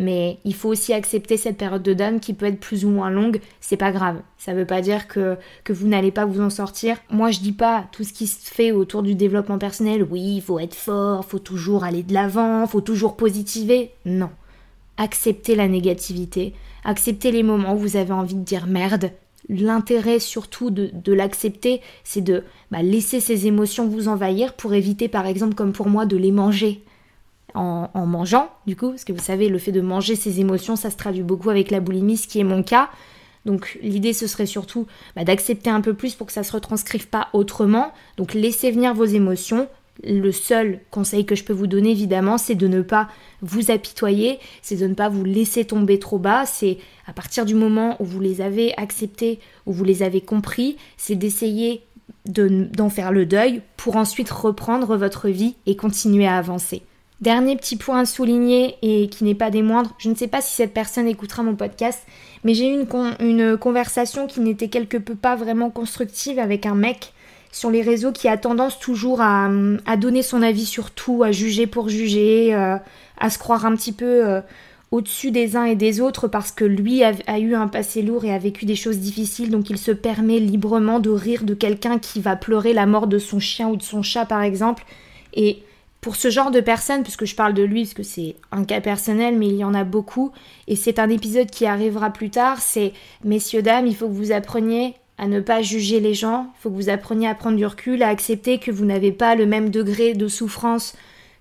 Mais 0.00 0.38
il 0.44 0.54
faut 0.54 0.68
aussi 0.68 0.92
accepter 0.92 1.36
cette 1.36 1.56
période 1.56 1.82
de 1.82 1.92
deuil 1.92 2.20
qui 2.20 2.32
peut 2.32 2.46
être 2.46 2.60
plus 2.60 2.84
ou 2.84 2.88
moins 2.88 3.10
longue, 3.10 3.40
c'est 3.60 3.76
pas 3.76 3.90
grave. 3.90 4.22
Ça 4.38 4.54
veut 4.54 4.64
pas 4.64 4.80
dire 4.80 5.08
que, 5.08 5.36
que 5.64 5.72
vous 5.72 5.88
n'allez 5.88 6.12
pas 6.12 6.24
vous 6.24 6.40
en 6.40 6.50
sortir. 6.50 6.98
Moi 7.10 7.32
je 7.32 7.40
dis 7.40 7.52
pas 7.52 7.84
tout 7.90 8.04
ce 8.04 8.12
qui 8.12 8.28
se 8.28 8.48
fait 8.48 8.70
autour 8.70 9.02
du 9.02 9.16
développement 9.16 9.58
personnel, 9.58 10.06
oui, 10.08 10.36
il 10.36 10.40
faut 10.40 10.60
être 10.60 10.76
fort, 10.76 11.24
faut 11.24 11.40
toujours 11.40 11.82
aller 11.82 12.04
de 12.04 12.14
l'avant, 12.14 12.64
faut 12.68 12.80
toujours 12.80 13.16
positiver. 13.16 13.90
Non. 14.04 14.30
Acceptez 14.98 15.56
la 15.56 15.66
négativité, 15.66 16.54
acceptez 16.84 17.32
les 17.32 17.42
moments 17.42 17.74
où 17.74 17.78
vous 17.78 17.96
avez 17.96 18.12
envie 18.12 18.36
de 18.36 18.44
dire 18.44 18.68
merde, 18.68 19.10
l'intérêt 19.48 20.20
surtout 20.20 20.70
de, 20.70 21.12
l'accepter, 21.12 21.80
c'est 22.04 22.20
de 22.20 22.44
bah, 22.70 22.82
laisser 22.82 23.18
ces 23.18 23.48
émotions 23.48 23.88
vous 23.88 24.06
envahir 24.06 24.54
pour 24.54 24.74
éviter 24.74 25.08
par 25.08 25.26
exemple 25.26 25.54
comme 25.54 25.72
pour 25.72 25.88
moi 25.88 26.06
de 26.06 26.16
les 26.16 26.32
manger 26.32 26.84
en, 27.54 28.06
mangeant 28.06 28.50
du 28.66 28.76
coup, 28.76 28.90
parce 28.90 29.04
que 29.04 29.12
vous 29.12 29.22
savez 29.22 29.48
le 29.48 29.58
fait 29.58 29.72
de 29.72 29.80
manger 29.80 30.16
ces 30.16 30.40
émotions 30.40 30.76
ça 30.76 30.90
se 30.90 30.96
traduit 30.96 31.22
beaucoup 31.22 31.50
avec 31.50 31.70
la 31.70 31.80
boulimie, 31.80 32.16
ce 32.16 32.28
qui 32.28 32.40
est 32.40 32.44
mon 32.44 32.62
cas. 32.62 32.90
Donc 33.44 33.78
l'idée 33.82 34.12
ce 34.12 34.26
serait 34.26 34.46
surtout 34.46 34.86
bah, 35.16 35.24
d'accepter 35.24 35.70
un 35.70 35.80
peu 35.80 35.94
plus 35.94 36.14
pour 36.14 36.26
que 36.26 36.32
ça 36.32 36.42
se 36.42 36.52
retranscrive 36.52 37.08
pas 37.08 37.28
autrement. 37.32 37.92
Donc 38.16 38.34
laissez 38.34 38.70
venir 38.70 38.94
vos 38.94 39.04
émotions, 39.04 39.68
le 40.04 40.30
seul 40.32 40.80
conseil 40.90 41.24
que 41.24 41.34
je 41.34 41.44
peux 41.44 41.52
vous 41.52 41.66
donner 41.66 41.90
évidemment, 41.90 42.38
c'est 42.38 42.54
de 42.54 42.68
ne 42.68 42.82
pas 42.82 43.08
vous 43.42 43.70
apitoyer, 43.70 44.38
c'est 44.62 44.76
de 44.76 44.86
ne 44.86 44.94
pas 44.94 45.08
vous 45.08 45.24
laisser 45.24 45.64
tomber 45.64 45.98
trop 45.98 46.18
bas, 46.18 46.46
c'est 46.46 46.78
à 47.06 47.12
partir 47.12 47.44
du 47.44 47.54
moment 47.54 47.96
où 48.00 48.04
vous 48.04 48.20
les 48.20 48.40
avez 48.40 48.76
acceptés, 48.76 49.40
où 49.66 49.72
vous 49.72 49.84
les 49.84 50.02
avez 50.02 50.20
compris, 50.20 50.76
c'est 50.96 51.16
d'essayer 51.16 51.82
d'en 52.26 52.90
faire 52.90 53.12
le 53.12 53.26
deuil 53.26 53.62
pour 53.76 53.96
ensuite 53.96 54.30
reprendre 54.30 54.96
votre 54.96 55.28
vie 55.28 55.56
et 55.66 55.76
continuer 55.76 56.26
à 56.26 56.36
avancer. 56.36 56.82
Dernier 57.20 57.56
petit 57.56 57.74
point 57.74 57.98
à 57.98 58.04
souligner 58.04 58.76
et 58.80 59.08
qui 59.08 59.24
n'est 59.24 59.34
pas 59.34 59.50
des 59.50 59.62
moindres, 59.62 59.90
je 59.98 60.08
ne 60.08 60.14
sais 60.14 60.28
pas 60.28 60.40
si 60.40 60.54
cette 60.54 60.72
personne 60.72 61.08
écoutera 61.08 61.42
mon 61.42 61.56
podcast, 61.56 62.00
mais 62.44 62.54
j'ai 62.54 62.68
eu 62.68 62.86
une, 63.18 63.58
conversation 63.58 64.28
qui 64.28 64.38
n'était 64.38 64.68
quelque 64.68 64.98
peu 64.98 65.16
pas 65.16 65.34
vraiment 65.34 65.68
constructive 65.68 66.38
avec 66.38 66.64
un 66.64 66.76
mec 66.76 67.12
sur 67.50 67.70
les 67.70 67.82
réseaux 67.82 68.12
qui 68.12 68.28
a 68.28 68.36
tendance 68.36 68.78
toujours 68.78 69.20
à, 69.20 69.50
donner 69.98 70.22
son 70.22 70.42
avis 70.42 70.64
sur 70.64 70.92
tout, 70.92 71.24
à 71.24 71.32
juger 71.32 71.66
pour 71.66 71.88
juger, 71.88 72.54
euh, 72.54 72.76
à 73.18 73.30
se 73.30 73.38
croire 73.38 73.66
un 73.66 73.74
petit 73.74 73.92
peu 73.92 74.24
euh, 74.28 74.40
au-dessus 74.92 75.32
des 75.32 75.56
uns 75.56 75.64
et 75.64 75.74
des 75.74 76.00
autres 76.00 76.28
parce 76.28 76.52
que 76.52 76.64
lui 76.64 77.02
a, 77.02 77.38
eu 77.40 77.56
un 77.56 77.66
passé 77.66 78.00
lourd 78.02 78.26
et 78.26 78.32
a 78.32 78.38
vécu 78.38 78.64
des 78.64 78.76
choses 78.76 78.98
difficiles, 78.98 79.50
donc 79.50 79.70
il 79.70 79.78
se 79.78 79.90
permet 79.90 80.38
librement 80.38 81.00
de 81.00 81.10
rire 81.10 81.42
de 81.42 81.54
quelqu'un 81.54 81.98
qui 81.98 82.20
va 82.20 82.36
pleurer 82.36 82.74
la 82.74 82.86
mort 82.86 83.08
de 83.08 83.18
son 83.18 83.40
chien 83.40 83.66
ou 83.68 83.74
de 83.74 83.82
son 83.82 84.04
chat 84.04 84.24
par 84.24 84.42
exemple. 84.42 84.84
Et 85.34 85.62
pour 86.08 86.16
ce 86.16 86.30
genre 86.30 86.50
de 86.50 86.62
personnes, 86.62 87.02
puisque 87.02 87.26
je 87.26 87.34
parle 87.34 87.52
de 87.52 87.62
lui, 87.62 87.82
parce 87.82 87.92
que 87.92 88.02
c'est 88.02 88.36
un 88.50 88.64
cas 88.64 88.80
personnel, 88.80 89.36
mais 89.36 89.48
il 89.48 89.56
y 89.56 89.64
en 89.64 89.74
a 89.74 89.84
beaucoup, 89.84 90.32
et 90.66 90.74
c'est 90.74 90.98
un 90.98 91.10
épisode 91.10 91.50
qui 91.50 91.66
arrivera 91.66 92.08
plus 92.08 92.30
tard, 92.30 92.62
c'est 92.62 92.94
messieurs, 93.24 93.60
dames, 93.60 93.86
il 93.86 93.94
faut 93.94 94.08
que 94.08 94.14
vous 94.14 94.32
appreniez 94.32 94.94
à 95.18 95.26
ne 95.26 95.40
pas 95.40 95.60
juger 95.60 96.00
les 96.00 96.14
gens, 96.14 96.46
il 96.56 96.62
faut 96.62 96.70
que 96.70 96.76
vous 96.76 96.88
appreniez 96.88 97.28
à 97.28 97.34
prendre 97.34 97.58
du 97.58 97.66
recul, 97.66 98.02
à 98.02 98.08
accepter 98.08 98.56
que 98.56 98.70
vous 98.70 98.86
n'avez 98.86 99.12
pas 99.12 99.34
le 99.34 99.44
même 99.44 99.68
degré 99.68 100.14
de 100.14 100.28
souffrance 100.28 100.96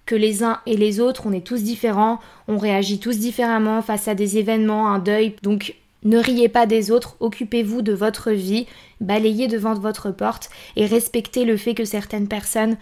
que 0.05 0.15
les 0.15 0.43
uns 0.43 0.59
et 0.65 0.75
les 0.75 0.99
autres, 0.99 1.27
on 1.27 1.31
est 1.31 1.47
tous 1.47 1.63
différents, 1.63 2.19
on 2.49 2.57
réagit 2.57 2.99
tous 2.99 3.19
différemment 3.19 3.81
face 3.81 4.09
à 4.09 4.15
des 4.15 4.37
événements, 4.37 4.89
un 4.89 4.99
deuil, 4.99 5.37
donc 5.43 5.75
ne 6.03 6.17
riez 6.17 6.49
pas 6.49 6.65
des 6.65 6.91
autres, 6.91 7.15
occupez-vous 7.21 7.83
de 7.83 7.93
votre 7.93 8.31
vie, 8.31 8.67
balayez 8.99 9.47
devant 9.47 9.75
votre 9.75 10.11
porte 10.11 10.49
et 10.75 10.85
respectez 10.85 11.45
le 11.45 11.55
fait 11.55 11.73
que 11.73 11.85
certaines 11.85 12.27
personnes 12.27 12.75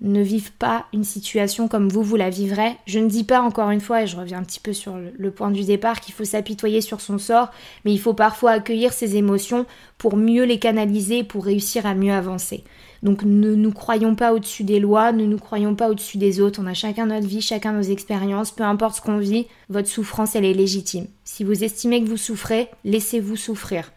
ne 0.00 0.22
vivent 0.22 0.52
pas 0.52 0.86
une 0.92 1.04
situation 1.04 1.68
comme 1.68 1.88
vous, 1.88 2.02
vous 2.02 2.16
la 2.16 2.30
vivrez. 2.30 2.76
Je 2.86 2.98
ne 2.98 3.08
dis 3.08 3.24
pas 3.24 3.40
encore 3.40 3.70
une 3.70 3.80
fois, 3.80 4.02
et 4.02 4.06
je 4.06 4.16
reviens 4.16 4.38
un 4.38 4.44
petit 4.44 4.60
peu 4.60 4.72
sur 4.72 4.96
le 4.96 5.30
point 5.30 5.50
du 5.50 5.64
départ, 5.64 6.00
qu'il 6.00 6.14
faut 6.14 6.24
s'apitoyer 6.24 6.80
sur 6.80 7.00
son 7.00 7.18
sort, 7.18 7.50
mais 7.84 7.92
il 7.92 8.00
faut 8.00 8.14
parfois 8.14 8.52
accueillir 8.52 8.92
ses 8.92 9.16
émotions 9.16 9.66
pour 9.98 10.16
mieux 10.16 10.44
les 10.44 10.58
canaliser, 10.58 11.24
pour 11.24 11.44
réussir 11.44 11.86
à 11.86 11.94
mieux 11.94 12.12
avancer. 12.12 12.64
Donc 13.02 13.22
ne 13.22 13.54
nous 13.54 13.72
croyons 13.72 14.14
pas 14.14 14.32
au-dessus 14.32 14.64
des 14.64 14.78
lois, 14.78 15.12
ne 15.12 15.24
nous 15.24 15.38
croyons 15.38 15.74
pas 15.74 15.88
au-dessus 15.88 16.18
des 16.18 16.40
autres, 16.40 16.60
on 16.62 16.66
a 16.66 16.74
chacun 16.74 17.06
notre 17.06 17.26
vie, 17.26 17.40
chacun 17.40 17.72
nos 17.72 17.82
expériences, 17.82 18.50
peu 18.50 18.64
importe 18.64 18.96
ce 18.96 19.00
qu'on 19.00 19.18
vit, 19.18 19.46
votre 19.68 19.88
souffrance 19.88 20.36
elle 20.36 20.44
est 20.44 20.54
légitime. 20.54 21.06
Si 21.24 21.44
vous 21.44 21.64
estimez 21.64 22.02
que 22.02 22.08
vous 22.08 22.18
souffrez, 22.18 22.68
laissez-vous 22.84 23.36
souffrir. 23.36 23.92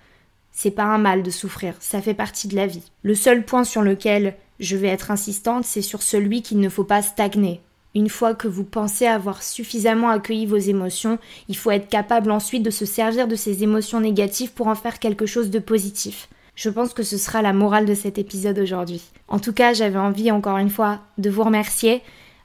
C'est 0.51 0.71
pas 0.71 0.83
un 0.83 0.99
mal 0.99 1.23
de 1.23 1.31
souffrir, 1.31 1.75
ça 1.79 2.01
fait 2.01 2.13
partie 2.13 2.47
de 2.47 2.55
la 2.55 2.67
vie. 2.67 2.91
Le 3.01 3.15
seul 3.15 3.43
point 3.43 3.63
sur 3.63 3.81
lequel 3.81 4.35
je 4.59 4.77
vais 4.77 4.87
être 4.87 5.11
insistante, 5.11 5.65
c'est 5.65 5.81
sur 5.81 6.01
celui 6.01 6.41
qu'il 6.41 6.59
ne 6.59 6.69
faut 6.69 6.83
pas 6.83 7.01
stagner. 7.01 7.61
Une 7.95 8.09
fois 8.09 8.33
que 8.33 8.47
vous 8.47 8.63
pensez 8.63 9.05
avoir 9.05 9.43
suffisamment 9.43 10.09
accueilli 10.09 10.47
vos 10.47 10.57
émotions, 10.57 11.19
il 11.47 11.55
faut 11.55 11.71
être 11.71 11.89
capable 11.89 12.31
ensuite 12.31 12.63
de 12.63 12.71
se 12.71 12.85
servir 12.85 13.27
de 13.27 13.35
ces 13.35 13.61
émotions 13.63 13.99
négatives 13.99 14.53
pour 14.53 14.67
en 14.67 14.75
faire 14.75 14.99
quelque 14.99 15.27
chose 15.27 15.51
de 15.51 15.59
positif. 15.59 16.27
Je 16.55 16.69
pense 16.69 16.93
que 16.93 17.03
ce 17.03 17.17
sera 17.17 17.41
la 17.41 17.53
morale 17.53 17.85
de 17.85 17.93
cet 17.93 18.17
épisode 18.17 18.59
aujourd'hui. 18.59 19.01
En 19.27 19.39
tout 19.39 19.53
cas, 19.53 19.73
j'avais 19.73 19.99
envie 19.99 20.31
encore 20.31 20.57
une 20.57 20.69
fois 20.69 21.01
de 21.17 21.29
vous 21.29 21.43
remercier. 21.43 22.01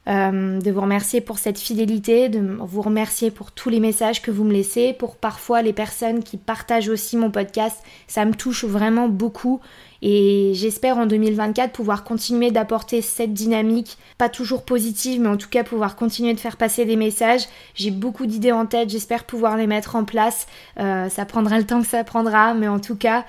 Euh, 0.08 0.58
de 0.58 0.70
vous 0.70 0.80
remercier 0.80 1.20
pour 1.20 1.38
cette 1.38 1.58
fidélité, 1.58 2.30
de 2.30 2.40
vous 2.60 2.80
remercier 2.80 3.30
pour 3.30 3.52
tous 3.52 3.68
les 3.68 3.78
messages 3.78 4.22
que 4.22 4.30
vous 4.30 4.42
me 4.42 4.54
laissez, 4.54 4.94
pour 4.94 5.16
parfois 5.16 5.60
les 5.60 5.74
personnes 5.74 6.22
qui 6.22 6.38
partagent 6.38 6.88
aussi 6.88 7.18
mon 7.18 7.30
podcast. 7.30 7.76
Ça 8.06 8.24
me 8.24 8.32
touche 8.32 8.64
vraiment 8.64 9.10
beaucoup 9.10 9.60
et 10.02 10.52
j'espère 10.54 10.98
en 10.98 11.06
2024 11.06 11.72
pouvoir 11.72 12.04
continuer 12.04 12.50
d'apporter 12.50 13.02
cette 13.02 13.32
dynamique, 13.32 13.98
pas 14.16 14.28
toujours 14.28 14.64
positive, 14.64 15.20
mais 15.20 15.28
en 15.28 15.37
tout 15.37 15.48
cas 15.48 15.64
pouvoir 15.64 15.96
continuer 15.96 16.34
de 16.34 16.40
faire 16.40 16.56
passer 16.56 16.84
des 16.84 16.96
messages. 16.96 17.46
J'ai 17.74 17.90
beaucoup 17.90 18.26
d'idées 18.26 18.52
en 18.52 18.66
tête, 18.66 18.90
j'espère 18.90 19.24
pouvoir 19.24 19.56
les 19.56 19.66
mettre 19.66 19.96
en 19.96 20.04
place. 20.04 20.46
Euh, 20.78 21.08
ça 21.08 21.24
prendra 21.24 21.58
le 21.58 21.66
temps 21.66 21.80
que 21.80 21.88
ça 21.88 22.04
prendra, 22.04 22.54
mais 22.54 22.68
en 22.68 22.80
tout 22.80 22.96
cas, 22.96 23.24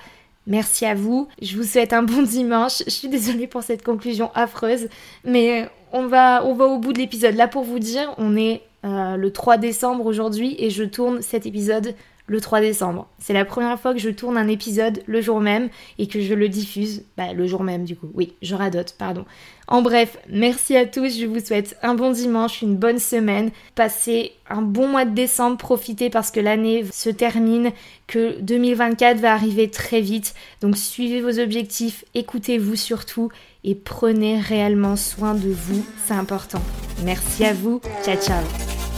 Merci 0.46 0.86
à 0.86 0.94
vous. 0.94 1.28
Je 1.42 1.56
vous 1.56 1.62
souhaite 1.62 1.92
un 1.92 2.02
bon 2.02 2.22
dimanche. 2.22 2.82
Je 2.86 2.90
suis 2.90 3.08
désolée 3.08 3.46
pour 3.46 3.62
cette 3.62 3.84
conclusion 3.84 4.32
affreuse, 4.34 4.88
mais 5.24 5.68
on 5.92 6.06
va, 6.06 6.44
au 6.44 6.78
bout 6.78 6.92
de 6.92 6.98
l'épisode. 6.98 7.34
Là, 7.34 7.46
pour 7.46 7.62
vous 7.62 7.78
dire, 7.78 8.12
on 8.18 8.36
est 8.36 8.62
euh, 8.84 9.16
le 9.16 9.32
3 9.32 9.58
décembre 9.58 10.06
aujourd'hui 10.06 10.56
et 10.58 10.70
je 10.70 10.84
tourne 10.84 11.20
cet 11.22 11.46
épisode 11.46 11.94
le 12.30 12.40
3 12.40 12.60
décembre. 12.60 13.08
C'est 13.18 13.32
la 13.32 13.44
première 13.44 13.78
fois 13.78 13.92
que 13.92 13.98
je 13.98 14.08
tourne 14.08 14.38
un 14.38 14.46
épisode 14.46 15.02
le 15.06 15.20
jour 15.20 15.40
même 15.40 15.68
et 15.98 16.06
que 16.06 16.20
je 16.20 16.32
le 16.32 16.48
diffuse 16.48 17.02
bah, 17.16 17.32
le 17.32 17.44
jour 17.48 17.64
même 17.64 17.84
du 17.84 17.96
coup. 17.96 18.08
Oui, 18.14 18.34
je 18.40 18.54
radote, 18.54 18.94
pardon. 18.96 19.24
En 19.66 19.82
bref, 19.82 20.16
merci 20.28 20.76
à 20.76 20.86
tous, 20.86 21.18
je 21.18 21.26
vous 21.26 21.40
souhaite 21.40 21.76
un 21.82 21.94
bon 21.94 22.12
dimanche, 22.12 22.62
une 22.62 22.76
bonne 22.76 23.00
semaine, 23.00 23.50
passez 23.74 24.32
un 24.48 24.62
bon 24.62 24.86
mois 24.86 25.04
de 25.04 25.14
décembre, 25.14 25.56
profitez 25.56 26.08
parce 26.08 26.30
que 26.30 26.38
l'année 26.38 26.84
se 26.92 27.10
termine, 27.10 27.72
que 28.06 28.40
2024 28.40 29.18
va 29.18 29.32
arriver 29.32 29.68
très 29.68 30.00
vite. 30.00 30.34
Donc 30.60 30.76
suivez 30.76 31.20
vos 31.20 31.40
objectifs, 31.40 32.04
écoutez-vous 32.14 32.76
surtout 32.76 33.28
et 33.64 33.74
prenez 33.74 34.38
réellement 34.38 34.94
soin 34.94 35.34
de 35.34 35.50
vous, 35.50 35.84
c'est 36.06 36.14
important. 36.14 36.62
Merci 37.04 37.44
à 37.44 37.52
vous, 37.52 37.80
ciao 38.04 38.16
ciao 38.16 38.89